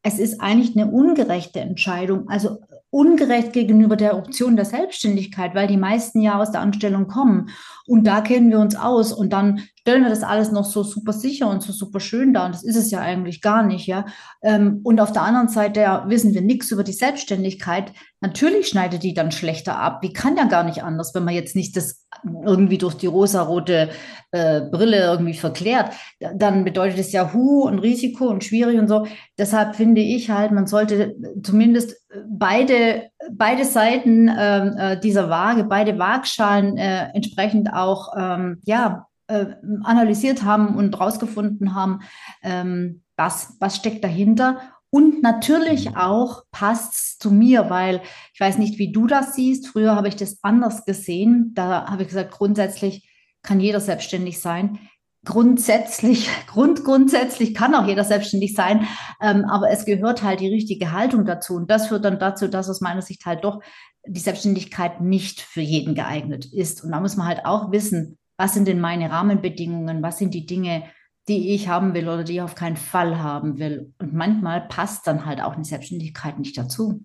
[0.02, 2.58] es ist eigentlich eine ungerechte Entscheidung, also
[2.90, 7.50] ungerecht gegenüber der Option der Selbstständigkeit, weil die meisten ja aus der Anstellung kommen.
[7.86, 11.12] Und da kennen wir uns aus und dann stellen wir das alles noch so super
[11.12, 12.46] sicher und so super schön dar.
[12.46, 14.06] Und das ist es ja eigentlich gar nicht, ja.
[14.42, 17.92] Ähm, und auf der anderen Seite ja, wissen wir nichts über die Selbstständigkeit.
[18.20, 20.02] Natürlich schneidet die dann schlechter ab.
[20.02, 22.06] Wie kann ja gar nicht anders, wenn man jetzt nicht das
[22.44, 23.90] irgendwie durch die rosarote
[24.32, 25.92] äh, Brille irgendwie verklärt,
[26.34, 29.06] dann bedeutet es ja Hu und Risiko und schwierig und so.
[29.38, 31.96] Deshalb finde ich halt, man sollte zumindest
[32.28, 39.46] beide, beide Seiten ähm, äh, dieser Waage, beide Waagschalen äh, entsprechend auch ähm, ja, äh,
[39.82, 42.00] analysiert haben und rausgefunden haben,
[42.42, 44.60] ähm, was, was steckt dahinter.
[44.90, 45.96] Und natürlich mhm.
[45.96, 48.00] auch passt es zu mir, weil
[48.32, 49.68] ich weiß nicht, wie du das siehst.
[49.68, 51.52] Früher habe ich das anders gesehen.
[51.54, 53.08] Da habe ich gesagt, grundsätzlich
[53.42, 54.78] kann jeder selbstständig sein.
[55.26, 58.86] Grundsätzlich, grund, grundsätzlich kann auch jeder selbstständig sein,
[59.20, 61.56] ähm, aber es gehört halt die richtige Haltung dazu.
[61.56, 63.60] Und das führt dann dazu, dass aus meiner Sicht halt doch
[64.06, 66.82] die Selbstständigkeit nicht für jeden geeignet ist.
[66.82, 70.46] Und da muss man halt auch wissen, was sind denn meine Rahmenbedingungen, was sind die
[70.46, 70.84] Dinge,
[71.28, 73.92] die ich haben will oder die ich auf keinen Fall haben will.
[73.98, 77.04] Und manchmal passt dann halt auch eine Selbstständigkeit nicht dazu.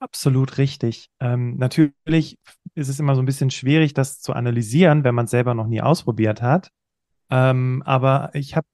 [0.00, 1.08] Absolut richtig.
[1.20, 2.38] Ähm, natürlich
[2.74, 5.66] ist es immer so ein bisschen schwierig, das zu analysieren, wenn man es selber noch
[5.66, 6.70] nie ausprobiert hat.
[7.30, 8.66] Ähm, aber ich habe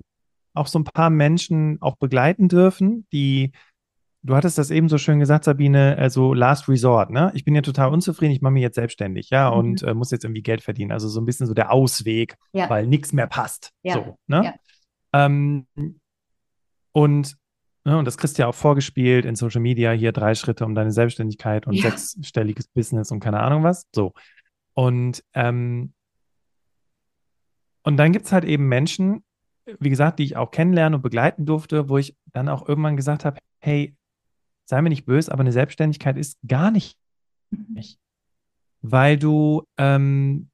[0.55, 3.53] auch so ein paar Menschen auch begleiten dürfen, die
[4.27, 7.31] Du hattest das eben so schön gesagt, Sabine, also Last Resort, ne?
[7.35, 9.57] Ich bin ja total unzufrieden, ich mache mich jetzt selbstständig, ja, mhm.
[9.57, 10.91] und äh, muss jetzt irgendwie Geld verdienen.
[10.91, 12.69] Also so ein bisschen so der Ausweg, ja.
[12.69, 13.71] weil nichts mehr passt.
[13.85, 13.95] Ja.
[13.95, 14.45] So, ne?
[14.45, 14.55] Ja.
[15.27, 15.67] Ähm,
[16.91, 17.37] und,
[17.85, 20.75] ne, und das kriegst du ja auch vorgespielt in Social Media, hier drei Schritte um
[20.75, 23.87] deine Selbstständigkeit und sechsstelliges Business und keine Ahnung was.
[23.95, 24.13] So.
[24.75, 25.93] Und, ähm,
[27.87, 29.22] und dann gibt es halt eben Menschen,
[29.78, 33.24] wie gesagt, die ich auch kennenlernen und begleiten durfte, wo ich dann auch irgendwann gesagt
[33.24, 33.95] habe, hey,
[34.64, 36.99] sei mir nicht böse, aber eine Selbstständigkeit ist gar nicht.
[37.51, 37.80] Mhm.
[38.82, 40.51] Weil du, ähm,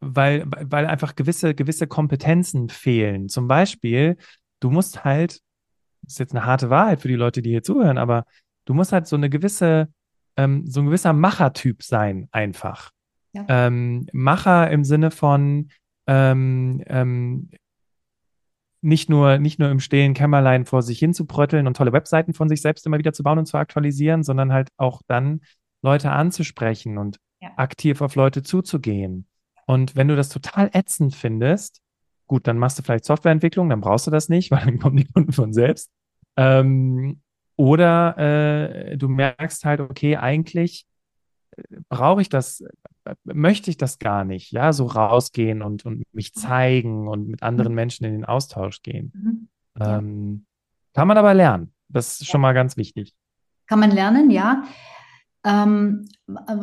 [0.00, 3.30] weil, weil einfach gewisse, gewisse Kompetenzen fehlen.
[3.30, 4.18] Zum Beispiel,
[4.60, 5.40] du musst halt,
[6.02, 8.26] das ist jetzt eine harte Wahrheit für die Leute, die hier zuhören, aber
[8.66, 9.88] du musst halt so eine gewisse,
[10.36, 12.90] ähm, so ein gewisser Machertyp sein, einfach.
[13.32, 13.46] Ja.
[13.48, 15.70] Ähm, Macher im Sinne von,
[16.06, 17.50] ähm, ähm,
[18.80, 22.34] nicht nur, nicht nur im stillen Kämmerlein vor sich hin zu brötteln und tolle Webseiten
[22.34, 25.40] von sich selbst immer wieder zu bauen und zu aktualisieren, sondern halt auch dann
[25.82, 27.50] Leute anzusprechen und ja.
[27.56, 29.26] aktiv auf Leute zuzugehen.
[29.66, 31.80] Und wenn du das total ätzend findest,
[32.26, 35.08] gut, dann machst du vielleicht Softwareentwicklung, dann brauchst du das nicht, weil dann kommen die
[35.08, 35.90] Kunden von selbst.
[36.36, 37.20] Ähm,
[37.56, 40.84] oder äh, du merkst halt, okay, eigentlich
[41.88, 42.64] brauche ich das,
[43.24, 47.72] möchte ich das gar nicht, ja, so rausgehen und, und mich zeigen und mit anderen
[47.72, 47.76] mhm.
[47.76, 49.12] Menschen in den Austausch gehen.
[49.14, 49.48] Mhm.
[49.80, 50.46] Ähm,
[50.94, 51.72] kann man aber lernen.
[51.88, 53.14] Das ist schon mal ganz wichtig.
[53.66, 54.64] Kann man lernen, ja.
[55.44, 56.54] Ähm, äh,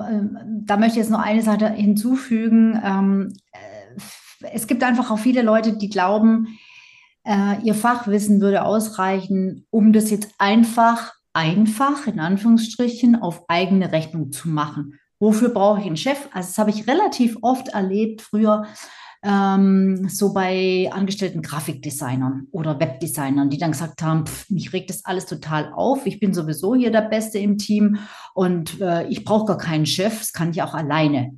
[0.64, 2.80] da möchte ich jetzt noch eine Sache hinzufügen.
[2.84, 6.58] Ähm, äh, es gibt einfach auch viele Leute, die glauben,
[7.24, 14.32] äh, ihr Fachwissen würde ausreichen, um das jetzt einfach einfach, in Anführungsstrichen, auf eigene Rechnung
[14.32, 15.00] zu machen.
[15.20, 16.28] Wofür brauche ich einen Chef?
[16.34, 18.66] Also das habe ich relativ oft erlebt früher,
[19.24, 25.06] ähm, so bei angestellten Grafikdesignern oder Webdesignern, die dann gesagt haben, pff, mich regt das
[25.06, 28.00] alles total auf, ich bin sowieso hier der Beste im Team
[28.34, 31.38] und äh, ich brauche gar keinen Chef, das kann ich auch alleine.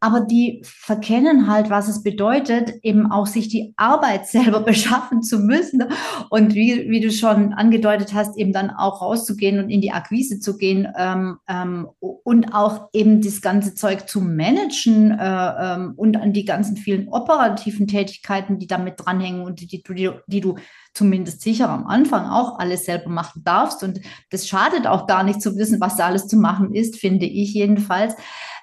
[0.00, 5.38] Aber die verkennen halt, was es bedeutet, eben auch sich die Arbeit selber beschaffen zu
[5.38, 5.84] müssen
[6.30, 10.38] und wie, wie du schon angedeutet hast, eben dann auch rauszugehen und in die Akquise
[10.38, 16.16] zu gehen ähm, ähm, und auch eben das ganze Zeug zu managen äh, ähm, und
[16.16, 20.56] an die ganzen vielen operativen Tätigkeiten, die damit dranhängen und die, die, die, die du
[20.94, 23.82] zumindest sicher am Anfang auch alles selber machen darfst.
[23.82, 27.26] Und das schadet auch gar nicht zu wissen, was da alles zu machen ist, finde
[27.26, 28.14] ich jedenfalls.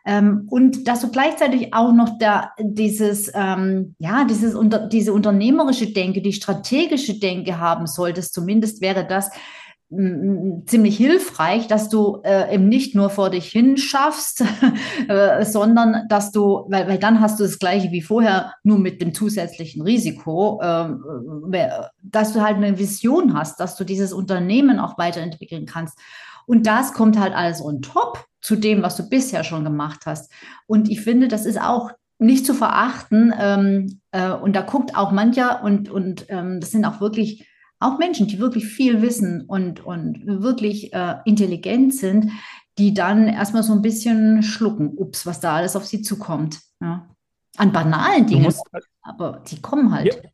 [0.06, 5.92] Ähm, und dass du gleichzeitig auch noch da dieses, ähm, ja, dieses unter, diese unternehmerische
[5.94, 9.32] Denke, die strategische Denke haben solltest, zumindest wäre das
[10.66, 14.44] ziemlich hilfreich, dass du äh, eben nicht nur vor dich hin schaffst,
[15.08, 19.00] äh, sondern dass du, weil, weil dann hast du das gleiche wie vorher, nur mit
[19.00, 21.70] dem zusätzlichen Risiko, äh,
[22.02, 25.98] dass du halt eine Vision hast, dass du dieses Unternehmen auch weiterentwickeln kannst.
[26.46, 30.32] Und das kommt halt alles on top zu dem, was du bisher schon gemacht hast.
[30.68, 33.34] Und ich finde, das ist auch nicht zu verachten.
[33.38, 37.48] Ähm, äh, und da guckt auch mancher und, und ähm, das sind auch wirklich
[37.80, 42.32] auch Menschen, die wirklich viel wissen und, und wirklich äh, intelligent sind,
[42.78, 46.60] die dann erstmal so ein bisschen schlucken, ups, was da alles auf sie zukommt.
[46.82, 47.10] Ja.
[47.58, 48.64] An banalen Dingen, musst,
[49.02, 50.14] aber die kommen halt.
[50.14, 50.30] Ja,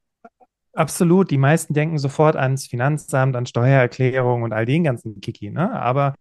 [0.73, 1.31] absolut.
[1.31, 5.49] Die meisten denken sofort ans Finanzamt, an Steuererklärung und all den ganzen Kiki.
[5.49, 5.71] Ne?
[5.71, 6.15] Aber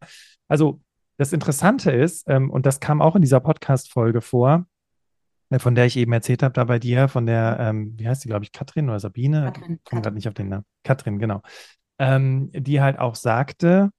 [0.48, 0.80] also
[1.16, 4.66] das Interessante ist, ähm, und das kam auch in dieser Podcast-Folge vor,
[5.50, 8.24] äh, von der ich eben erzählt habe, da bei dir, von der, ähm, wie heißt
[8.24, 9.52] die, glaube ich, Katrin oder Sabine?
[9.52, 9.74] Katrin.
[9.74, 10.64] Ich komme gerade nicht auf den Namen.
[10.82, 11.42] Katrin, genau.
[11.98, 13.90] Ähm, die halt auch sagte,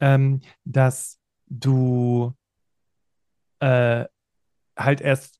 [0.00, 2.32] ähm, dass du
[3.58, 4.06] äh,
[4.76, 5.38] halt erst,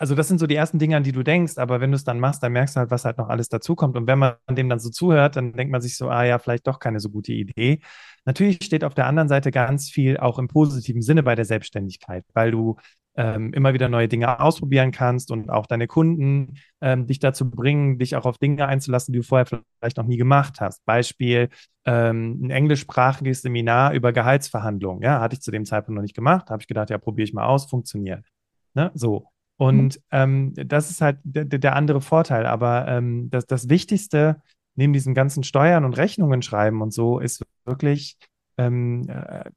[0.00, 2.04] also das sind so die ersten Dinge, an die du denkst, aber wenn du es
[2.04, 3.98] dann machst, dann merkst du halt, was halt noch alles dazukommt.
[3.98, 6.66] Und wenn man dem dann so zuhört, dann denkt man sich so, ah ja, vielleicht
[6.66, 7.80] doch keine so gute Idee.
[8.24, 12.24] Natürlich steht auf der anderen Seite ganz viel auch im positiven Sinne bei der Selbstständigkeit,
[12.32, 12.76] weil du
[13.14, 17.98] ähm, immer wieder neue Dinge ausprobieren kannst und auch deine Kunden ähm, dich dazu bringen,
[17.98, 20.82] dich auch auf Dinge einzulassen, die du vorher vielleicht noch nie gemacht hast.
[20.86, 21.50] Beispiel
[21.84, 25.02] ähm, ein englischsprachiges Seminar über Gehaltsverhandlungen.
[25.02, 26.48] Ja, hatte ich zu dem Zeitpunkt noch nicht gemacht.
[26.48, 28.24] Habe ich gedacht, ja, probiere ich mal aus, funktioniert.
[28.72, 28.90] Ne?
[28.94, 29.26] So.
[29.60, 30.02] Und mhm.
[30.10, 32.46] ähm, das ist halt der, der andere Vorteil.
[32.46, 34.40] Aber ähm, das, das Wichtigste
[34.74, 38.16] neben diesen ganzen Steuern und Rechnungen schreiben und so ist wirklich
[38.56, 39.50] ähm, äh,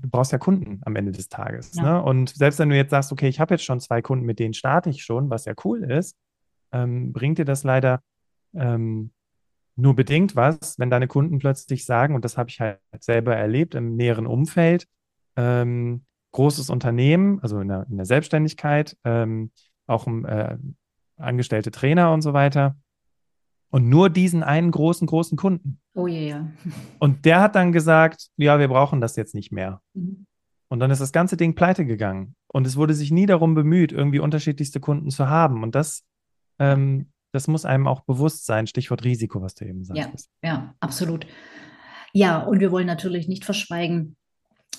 [0.00, 1.74] du brauchst ja Kunden am Ende des Tages.
[1.74, 1.82] Ja.
[1.82, 2.02] Ne?
[2.02, 4.54] Und selbst wenn du jetzt sagst, okay, ich habe jetzt schon zwei Kunden, mit denen
[4.54, 6.16] starte ich schon, was ja cool ist,
[6.72, 8.00] ähm, bringt dir das leider
[8.54, 9.12] ähm,
[9.76, 13.74] nur bedingt was, wenn deine Kunden plötzlich sagen, und das habe ich halt selber erlebt
[13.74, 14.86] im näheren Umfeld,
[15.36, 19.50] ähm, großes Unternehmen, also in der, in der Selbstständigkeit, ähm,
[19.86, 20.56] auch äh,
[21.16, 22.76] angestellte Trainer und so weiter,
[23.70, 25.80] und nur diesen einen großen, großen Kunden.
[25.94, 26.50] Oh je, ja.
[26.98, 29.80] Und der hat dann gesagt, ja, wir brauchen das jetzt nicht mehr.
[29.94, 30.26] Mhm.
[30.68, 32.34] Und dann ist das ganze Ding pleite gegangen.
[32.48, 35.62] Und es wurde sich nie darum bemüht, irgendwie unterschiedlichste Kunden zu haben.
[35.62, 36.04] Und das,
[36.58, 38.66] ähm, das muss einem auch bewusst sein.
[38.66, 40.30] Stichwort Risiko, was du eben sagst.
[40.42, 41.26] Ja, ja, absolut.
[42.12, 44.16] Ja, und wir wollen natürlich nicht verschweigen,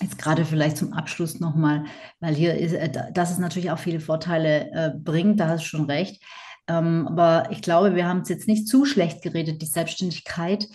[0.01, 1.85] Jetzt gerade vielleicht zum Abschluss nochmal,
[2.19, 5.67] weil hier ist, äh, dass es natürlich auch viele Vorteile äh, bringt, da hast du
[5.67, 6.21] schon recht.
[6.67, 10.67] Ähm, aber ich glaube, wir haben es jetzt nicht zu schlecht geredet, die Selbstständigkeit.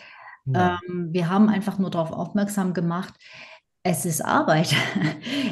[0.44, 0.78] Ja.
[0.88, 3.14] Ähm, wir haben einfach nur darauf aufmerksam gemacht,
[3.88, 4.74] es ist Arbeit.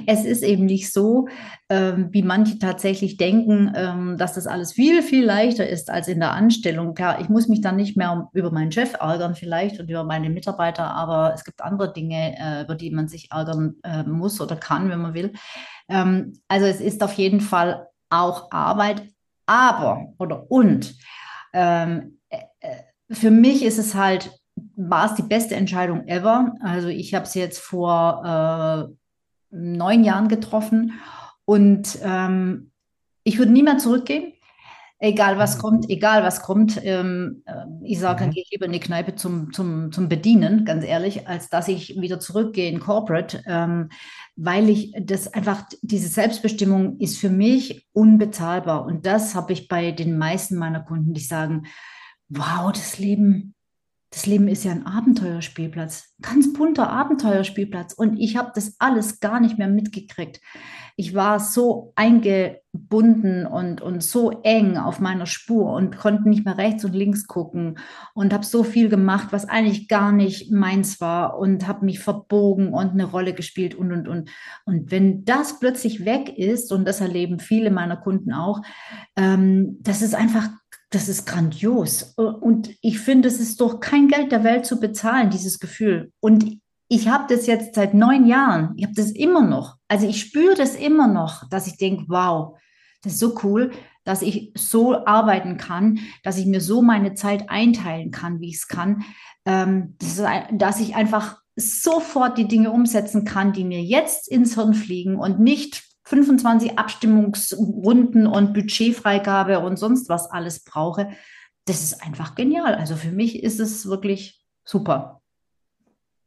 [0.09, 1.27] Es ist eben nicht so,
[1.69, 6.21] ähm, wie manche tatsächlich denken, ähm, dass das alles viel, viel leichter ist als in
[6.21, 6.95] der Anstellung.
[6.95, 10.31] Klar, ich muss mich dann nicht mehr über meinen Chef ärgern vielleicht und über meine
[10.31, 14.55] Mitarbeiter, aber es gibt andere Dinge, äh, über die man sich ärgern äh, muss oder
[14.55, 15.33] kann, wenn man will.
[15.89, 19.03] Ähm, also es ist auf jeden Fall auch Arbeit,
[19.47, 20.95] aber oder und.
[21.53, 22.77] Ähm, äh, äh,
[23.11, 24.36] für mich ist es halt,
[24.77, 26.55] war es die beste Entscheidung ever.
[26.61, 28.95] Also ich habe es jetzt vor äh,
[29.51, 30.93] neun Jahren getroffen
[31.45, 32.71] und ähm,
[33.25, 34.33] ich würde nie mehr zurückgehen.
[34.99, 35.61] Egal was mhm.
[35.61, 36.81] kommt, egal was kommt.
[36.83, 38.33] Ähm, äh, ich sage, dann mhm.
[38.33, 42.01] gehe ich lieber in die Kneipe zum, zum, zum Bedienen, ganz ehrlich, als dass ich
[42.01, 43.43] wieder zurückgehe in Corporate.
[43.47, 43.91] Ähm,
[44.37, 48.87] weil ich das einfach, diese Selbstbestimmung ist für mich unbezahlbar.
[48.87, 51.67] Und das habe ich bei den meisten meiner Kunden, die sagen,
[52.29, 53.55] wow, das Leben,
[54.11, 57.93] das Leben ist ja ein Abenteuerspielplatz, ganz bunter Abenteuerspielplatz.
[57.93, 60.41] Und ich habe das alles gar nicht mehr mitgekriegt
[60.99, 66.57] ich war so eingebunden und, und so eng auf meiner Spur und konnte nicht mehr
[66.57, 67.79] rechts und links gucken
[68.15, 72.73] und habe so viel gemacht, was eigentlich gar nicht meins war und habe mich verbogen
[72.73, 74.31] und eine Rolle gespielt und, und, und.
[74.65, 78.63] Und wenn das plötzlich weg ist, und das erleben viele meiner Kunden auch,
[79.17, 80.49] ähm, das ist einfach
[80.97, 82.15] das ist grandios.
[82.17, 86.11] Und ich finde, es ist doch kein Geld der Welt zu bezahlen, dieses Gefühl.
[86.21, 89.77] Und ich habe das jetzt seit neun Jahren, ich habe das immer noch.
[89.89, 92.57] Also ich spüre das immer noch, dass ich denke, wow,
[93.03, 93.73] das ist so cool,
[94.05, 98.57] dass ich so arbeiten kann, dass ich mir so meine Zeit einteilen kann, wie ich
[98.57, 99.05] es kann,
[99.45, 104.55] ähm, das ist, dass ich einfach sofort die Dinge umsetzen kann, die mir jetzt ins
[104.55, 111.11] Hirn fliegen und nicht 25 Abstimmungsrunden und Budgetfreigabe und sonst was alles brauche.
[111.65, 112.75] Das ist einfach genial.
[112.75, 115.21] Also für mich ist es wirklich super.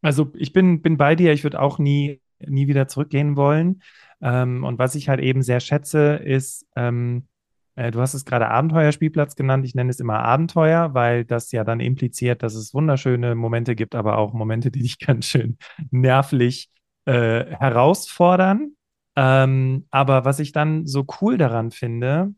[0.01, 3.81] Also ich bin, bin bei dir, ich würde auch nie, nie wieder zurückgehen wollen.
[4.21, 7.27] Ähm, und was ich halt eben sehr schätze, ist, ähm,
[7.75, 9.65] äh, du hast es gerade Abenteuerspielplatz genannt.
[9.65, 13.95] Ich nenne es immer Abenteuer, weil das ja dann impliziert, dass es wunderschöne Momente gibt,
[13.95, 15.57] aber auch Momente, die dich ganz schön
[15.89, 16.69] nervlich
[17.05, 18.73] äh, herausfordern.
[19.21, 22.33] Ähm, aber was ich dann so cool daran finde,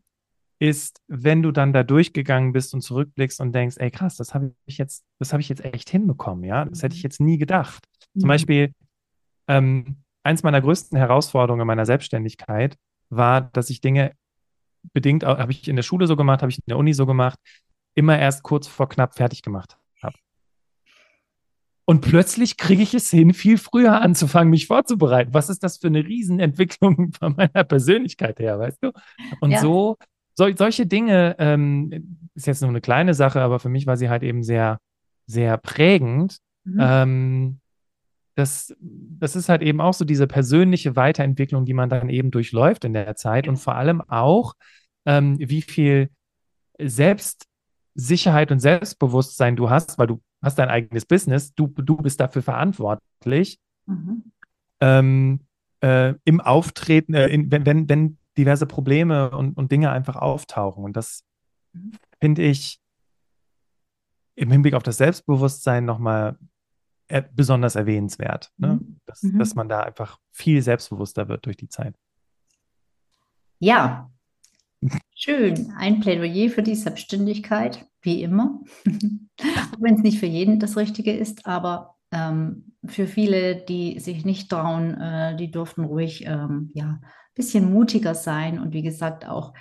[0.57, 4.55] ist, wenn du dann da durchgegangen bist und zurückblickst und denkst, ey krass, das habe
[4.65, 7.07] ich jetzt, das habe ich jetzt echt hinbekommen, ja, das hätte ich mhm.
[7.07, 7.85] jetzt nie gedacht.
[8.17, 8.29] Zum mhm.
[8.29, 8.73] Beispiel,
[9.47, 12.77] ähm, eins meiner größten Herausforderungen in meiner Selbstständigkeit
[13.09, 14.13] war, dass ich Dinge
[14.91, 17.37] bedingt, habe ich in der Schule so gemacht, habe ich in der Uni so gemacht,
[17.93, 19.80] immer erst kurz vor knapp fertig gemacht habe.
[21.85, 25.33] Und plötzlich kriege ich es hin, viel früher anzufangen, mich vorzubereiten.
[25.33, 28.91] Was ist das für eine Riesenentwicklung von meiner Persönlichkeit her, weißt du?
[29.41, 29.61] Und ja.
[29.61, 29.97] so
[30.35, 34.09] so, solche Dinge ähm, ist jetzt nur eine kleine Sache, aber für mich war sie
[34.09, 34.79] halt eben sehr,
[35.27, 36.37] sehr prägend.
[36.63, 36.79] Mhm.
[36.79, 37.59] Ähm,
[38.35, 42.85] das, das ist halt eben auch so diese persönliche Weiterentwicklung, die man dann eben durchläuft
[42.85, 44.53] in der Zeit und vor allem auch,
[45.05, 46.09] ähm, wie viel
[46.79, 52.41] Selbstsicherheit und Selbstbewusstsein du hast, weil du hast dein eigenes Business, du, du bist dafür
[52.41, 53.59] verantwortlich.
[53.85, 54.31] Mhm.
[54.79, 55.39] Ähm,
[55.81, 60.83] äh, im Auftreten, äh, in, wenn, wenn, wenn diverse Probleme und, und Dinge einfach auftauchen.
[60.83, 61.23] Und das
[61.73, 61.91] mhm.
[62.19, 62.79] finde ich
[64.35, 66.37] im Hinblick auf das Selbstbewusstsein nochmal
[67.07, 68.75] er, besonders erwähnenswert, ne?
[68.75, 68.99] Mhm.
[69.05, 69.37] Dass, mhm.
[69.37, 71.95] dass man da einfach viel selbstbewusster wird durch die Zeit.
[73.59, 74.09] Ja,
[75.15, 75.73] schön.
[75.77, 78.59] Ein Plädoyer für die Selbstständigkeit, wie immer.
[79.79, 84.49] Wenn es nicht für jeden das Richtige ist, aber ähm, für viele, die sich nicht
[84.49, 86.99] trauen, äh, die durften ruhig ähm, ja,
[87.35, 89.53] bisschen mutiger sein und wie gesagt auch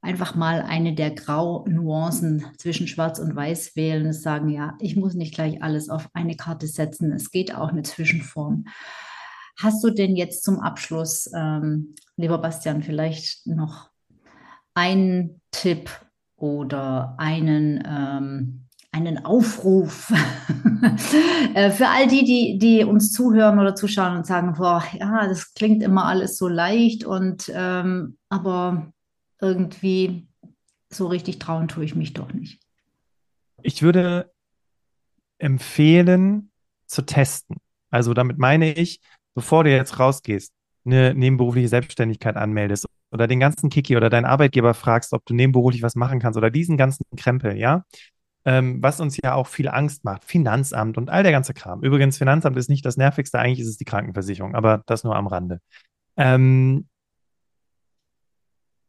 [0.00, 5.14] einfach mal eine der Grau-Nuancen zwischen Schwarz und Weiß wählen und sagen, ja, ich muss
[5.14, 8.64] nicht gleich alles auf eine Karte setzen, es geht auch eine Zwischenform.
[9.58, 13.91] Hast du denn jetzt zum Abschluss, ähm, lieber Bastian, vielleicht noch
[14.74, 15.90] einen Tipp
[16.36, 18.62] oder einen ähm,
[18.92, 20.12] einen Aufruf
[21.54, 25.54] äh, für all die, die, die uns zuhören oder zuschauen und sagen, boah, ja, das
[25.54, 28.92] klingt immer alles so leicht und ähm, aber
[29.40, 30.28] irgendwie
[30.90, 32.60] so richtig trauen tue ich mich doch nicht.
[33.62, 34.30] Ich würde
[35.38, 36.50] empfehlen
[36.86, 37.56] zu testen.
[37.90, 39.00] Also damit meine ich,
[39.34, 40.52] bevor du jetzt rausgehst,
[40.84, 45.82] eine nebenberufliche Selbstständigkeit anmeldest oder den ganzen Kiki oder deinen Arbeitgeber fragst, ob du nebenberuflich
[45.82, 47.84] was machen kannst oder diesen ganzen Krempel, ja,
[48.44, 50.24] ähm, was uns ja auch viel Angst macht.
[50.24, 51.82] Finanzamt und all der ganze Kram.
[51.82, 55.26] Übrigens, Finanzamt ist nicht das Nervigste, eigentlich ist es die Krankenversicherung, aber das nur am
[55.26, 55.60] Rande.
[56.16, 56.88] Ähm,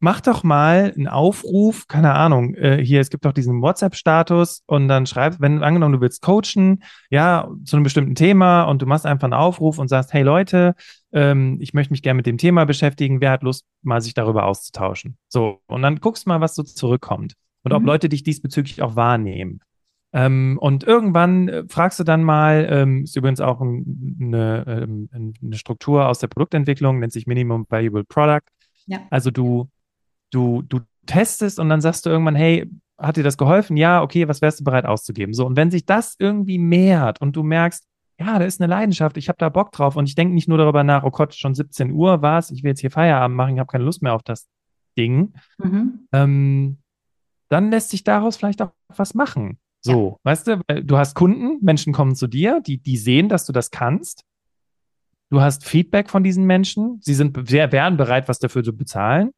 [0.03, 4.89] mach doch mal einen Aufruf, keine Ahnung, äh, hier, es gibt doch diesen WhatsApp-Status und
[4.89, 9.05] dann schreib, wenn angenommen, du willst coachen, ja, zu einem bestimmten Thema und du machst
[9.05, 10.75] einfach einen Aufruf und sagst, hey Leute,
[11.13, 14.45] ähm, ich möchte mich gerne mit dem Thema beschäftigen, wer hat Lust, mal sich darüber
[14.45, 15.17] auszutauschen?
[15.29, 17.77] So, und dann guckst mal, was so zurückkommt und mhm.
[17.77, 19.61] ob Leute dich diesbezüglich auch wahrnehmen.
[20.11, 25.33] Ähm, und irgendwann äh, fragst du dann mal, ähm, ist übrigens auch ein, eine, ähm,
[25.41, 28.43] eine, Struktur aus der Produktentwicklung, nennt sich Minimum Valuable Product.
[28.85, 28.99] Ja.
[29.09, 29.69] Also du,
[30.33, 33.77] du, du testest und dann sagst du irgendwann, hey, hat dir das geholfen?
[33.77, 35.33] Ja, okay, was wärst du bereit auszugeben?
[35.33, 37.85] So, und wenn sich das irgendwie mehrt und du merkst,
[38.19, 40.57] ja, da ist eine Leidenschaft, ich habe da Bock drauf und ich denke nicht nur
[40.57, 43.55] darüber nach, oh Gott, schon 17 Uhr war es, ich will jetzt hier Feierabend machen,
[43.55, 44.47] ich habe keine Lust mehr auf das
[44.97, 46.07] Ding, mhm.
[46.11, 46.77] ähm,
[47.49, 49.57] dann lässt sich daraus vielleicht auch was machen.
[49.81, 50.17] So, ja.
[50.23, 53.69] weißt du, du hast Kunden, Menschen kommen zu dir, die, die sehen, dass du das
[53.69, 54.23] kannst.
[55.29, 59.31] Du hast Feedback von diesen Menschen, sie sind sehr, wären bereit, was dafür zu bezahlen.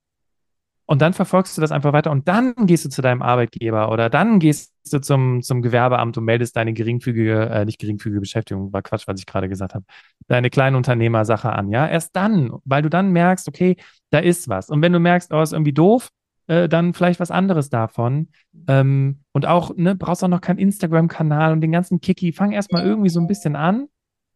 [0.87, 4.09] Und dann verfolgst du das einfach weiter und dann gehst du zu deinem Arbeitgeber oder
[4.09, 8.83] dann gehst du zum, zum Gewerbeamt und meldest deine geringfügige, äh, nicht geringfügige Beschäftigung, war
[8.83, 9.83] Quatsch, was ich gerade gesagt habe,
[10.27, 11.87] deine Kleinunternehmersache an, ja.
[11.87, 13.77] Erst dann, weil du dann merkst, okay,
[14.11, 14.69] da ist was.
[14.69, 16.09] Und wenn du merkst, oh, ist irgendwie doof,
[16.47, 18.29] äh, dann vielleicht was anderes davon.
[18.67, 22.31] Ähm, und auch, ne, brauchst auch noch keinen Instagram-Kanal und den ganzen Kiki.
[22.31, 23.87] Fang erstmal irgendwie so ein bisschen an.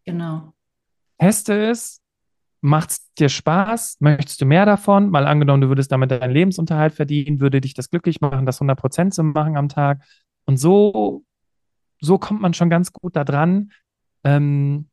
[0.06, 0.54] Genau.
[1.20, 2.02] Teste es.
[2.62, 3.98] Macht es dir Spaß?
[4.00, 5.10] Möchtest du mehr davon?
[5.10, 8.78] Mal angenommen, du würdest damit deinen Lebensunterhalt verdienen, würde dich das glücklich machen, das 100
[8.78, 10.04] Prozent zu machen am Tag.
[10.46, 11.24] Und so,
[12.02, 13.72] so kommt man schon ganz gut da dran,
[14.24, 14.90] ähm,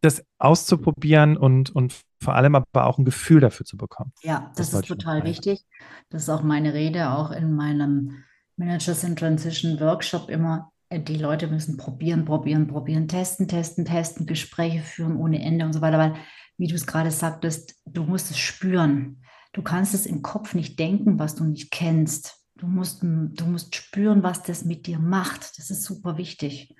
[0.00, 4.12] das auszuprobieren und, und vor allem aber auch ein Gefühl dafür zu bekommen.
[4.22, 5.64] Ja, das, das ist total wichtig.
[6.10, 8.24] Das ist auch meine Rede, auch in meinem
[8.56, 10.72] Managers in Transition Workshop immer.
[10.94, 15.72] Äh, die Leute müssen probieren, probieren, probieren, testen, testen, testen, Gespräche führen ohne Ende und
[15.72, 16.14] so weiter, weil,
[16.56, 19.22] wie du es gerade sagtest, du musst es spüren.
[19.52, 22.38] Du kannst es im Kopf nicht denken, was du nicht kennst.
[22.56, 25.58] Du musst, du musst spüren, was das mit dir macht.
[25.58, 26.74] Das ist super wichtig.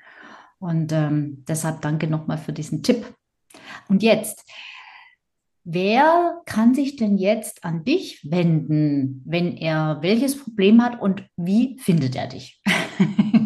[0.59, 3.15] Und ähm, deshalb danke nochmal für diesen Tipp.
[3.89, 4.49] Und jetzt,
[5.65, 11.79] wer kann sich denn jetzt an dich wenden, wenn er welches Problem hat und wie
[11.81, 12.63] findet er dich?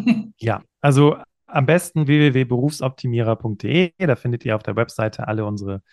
[0.49, 3.91] ja, also am besten www.berufsoptimierer.de.
[3.99, 5.83] Da findet ihr auf der Webseite alle unsere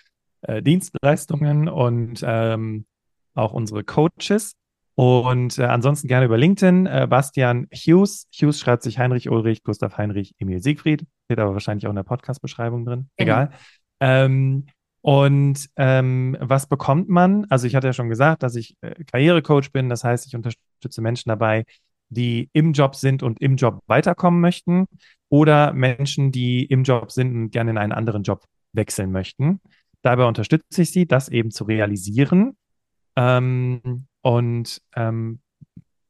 [0.40, 2.86] äh, Dienstleistungen und ähm,
[3.34, 4.54] auch unsere Coaches.
[4.94, 6.86] Und äh, ansonsten gerne über LinkedIn.
[6.86, 8.28] Äh, Bastian Hughes.
[8.34, 11.06] Hughes schreibt sich Heinrich Ulrich, Gustav Heinrich, Emil Siegfried.
[11.26, 13.10] Steht aber wahrscheinlich auch in der Podcast-Beschreibung drin.
[13.18, 13.32] Genau.
[13.32, 13.50] Egal.
[14.00, 14.66] Ähm,
[15.02, 17.44] und ähm, was bekommt man?
[17.50, 19.90] Also ich hatte ja schon gesagt, dass ich äh, Karrierecoach bin.
[19.90, 21.66] Das heißt, ich unterstütze Menschen dabei,
[22.08, 24.86] die im Job sind und im Job weiterkommen möchten
[25.28, 29.60] oder Menschen, die im Job sind und gerne in einen anderen Job wechseln möchten.
[30.02, 32.56] Dabei unterstütze ich sie, das eben zu realisieren.
[33.16, 35.40] Ähm, und ähm,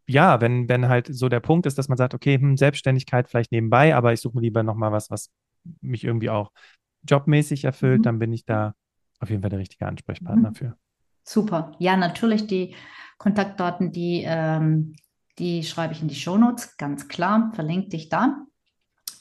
[0.09, 3.53] ja, wenn, wenn halt so der Punkt ist, dass man sagt, okay, hm, Selbstständigkeit vielleicht
[3.53, 5.31] nebenbei, aber ich suche mir lieber nochmal was, was
[5.81, 6.53] mich irgendwie auch
[7.09, 8.03] jobmäßig erfüllt, mhm.
[8.03, 8.75] dann bin ich da
[9.19, 10.55] auf jeden Fall der richtige Ansprechpartner mhm.
[10.55, 10.77] für.
[11.25, 11.73] Super.
[11.79, 12.75] Ja, natürlich die
[13.19, 14.95] Kontaktdaten, die, ähm,
[15.39, 18.47] die schreibe ich in die Shownotes, ganz klar, verlinke dich da.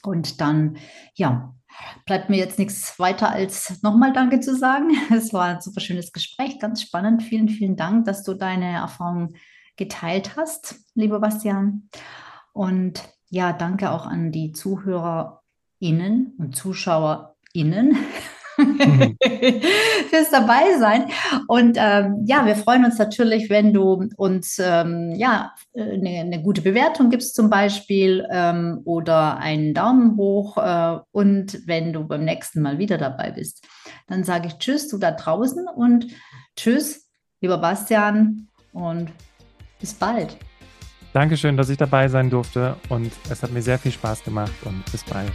[0.03, 0.77] Und dann,
[1.15, 1.53] ja,
[2.05, 4.91] bleibt mir jetzt nichts weiter als nochmal Danke zu sagen.
[5.11, 7.23] Es war ein super schönes Gespräch, ganz spannend.
[7.23, 9.35] Vielen, vielen Dank, dass du deine Erfahrungen
[9.75, 11.89] geteilt hast, lieber Bastian.
[12.53, 17.97] Und ja, danke auch an die ZuhörerInnen und ZuschauerInnen
[18.77, 19.17] mhm.
[20.09, 21.05] fürs dabei sein.
[21.47, 26.61] Und ähm, ja, wir freuen uns natürlich, wenn du uns ähm, ja eine, eine, gute
[26.61, 32.61] Bewertung gibst zum Beispiel ähm, oder einen Daumen hoch äh, und wenn du beim nächsten
[32.61, 33.65] Mal wieder dabei bist.
[34.07, 36.07] Dann sage ich Tschüss, du da draußen und
[36.55, 37.07] Tschüss,
[37.41, 39.11] lieber Bastian und
[39.79, 40.37] bis bald.
[41.13, 44.83] Dankeschön, dass ich dabei sein durfte und es hat mir sehr viel Spaß gemacht und
[44.91, 45.31] bis bald.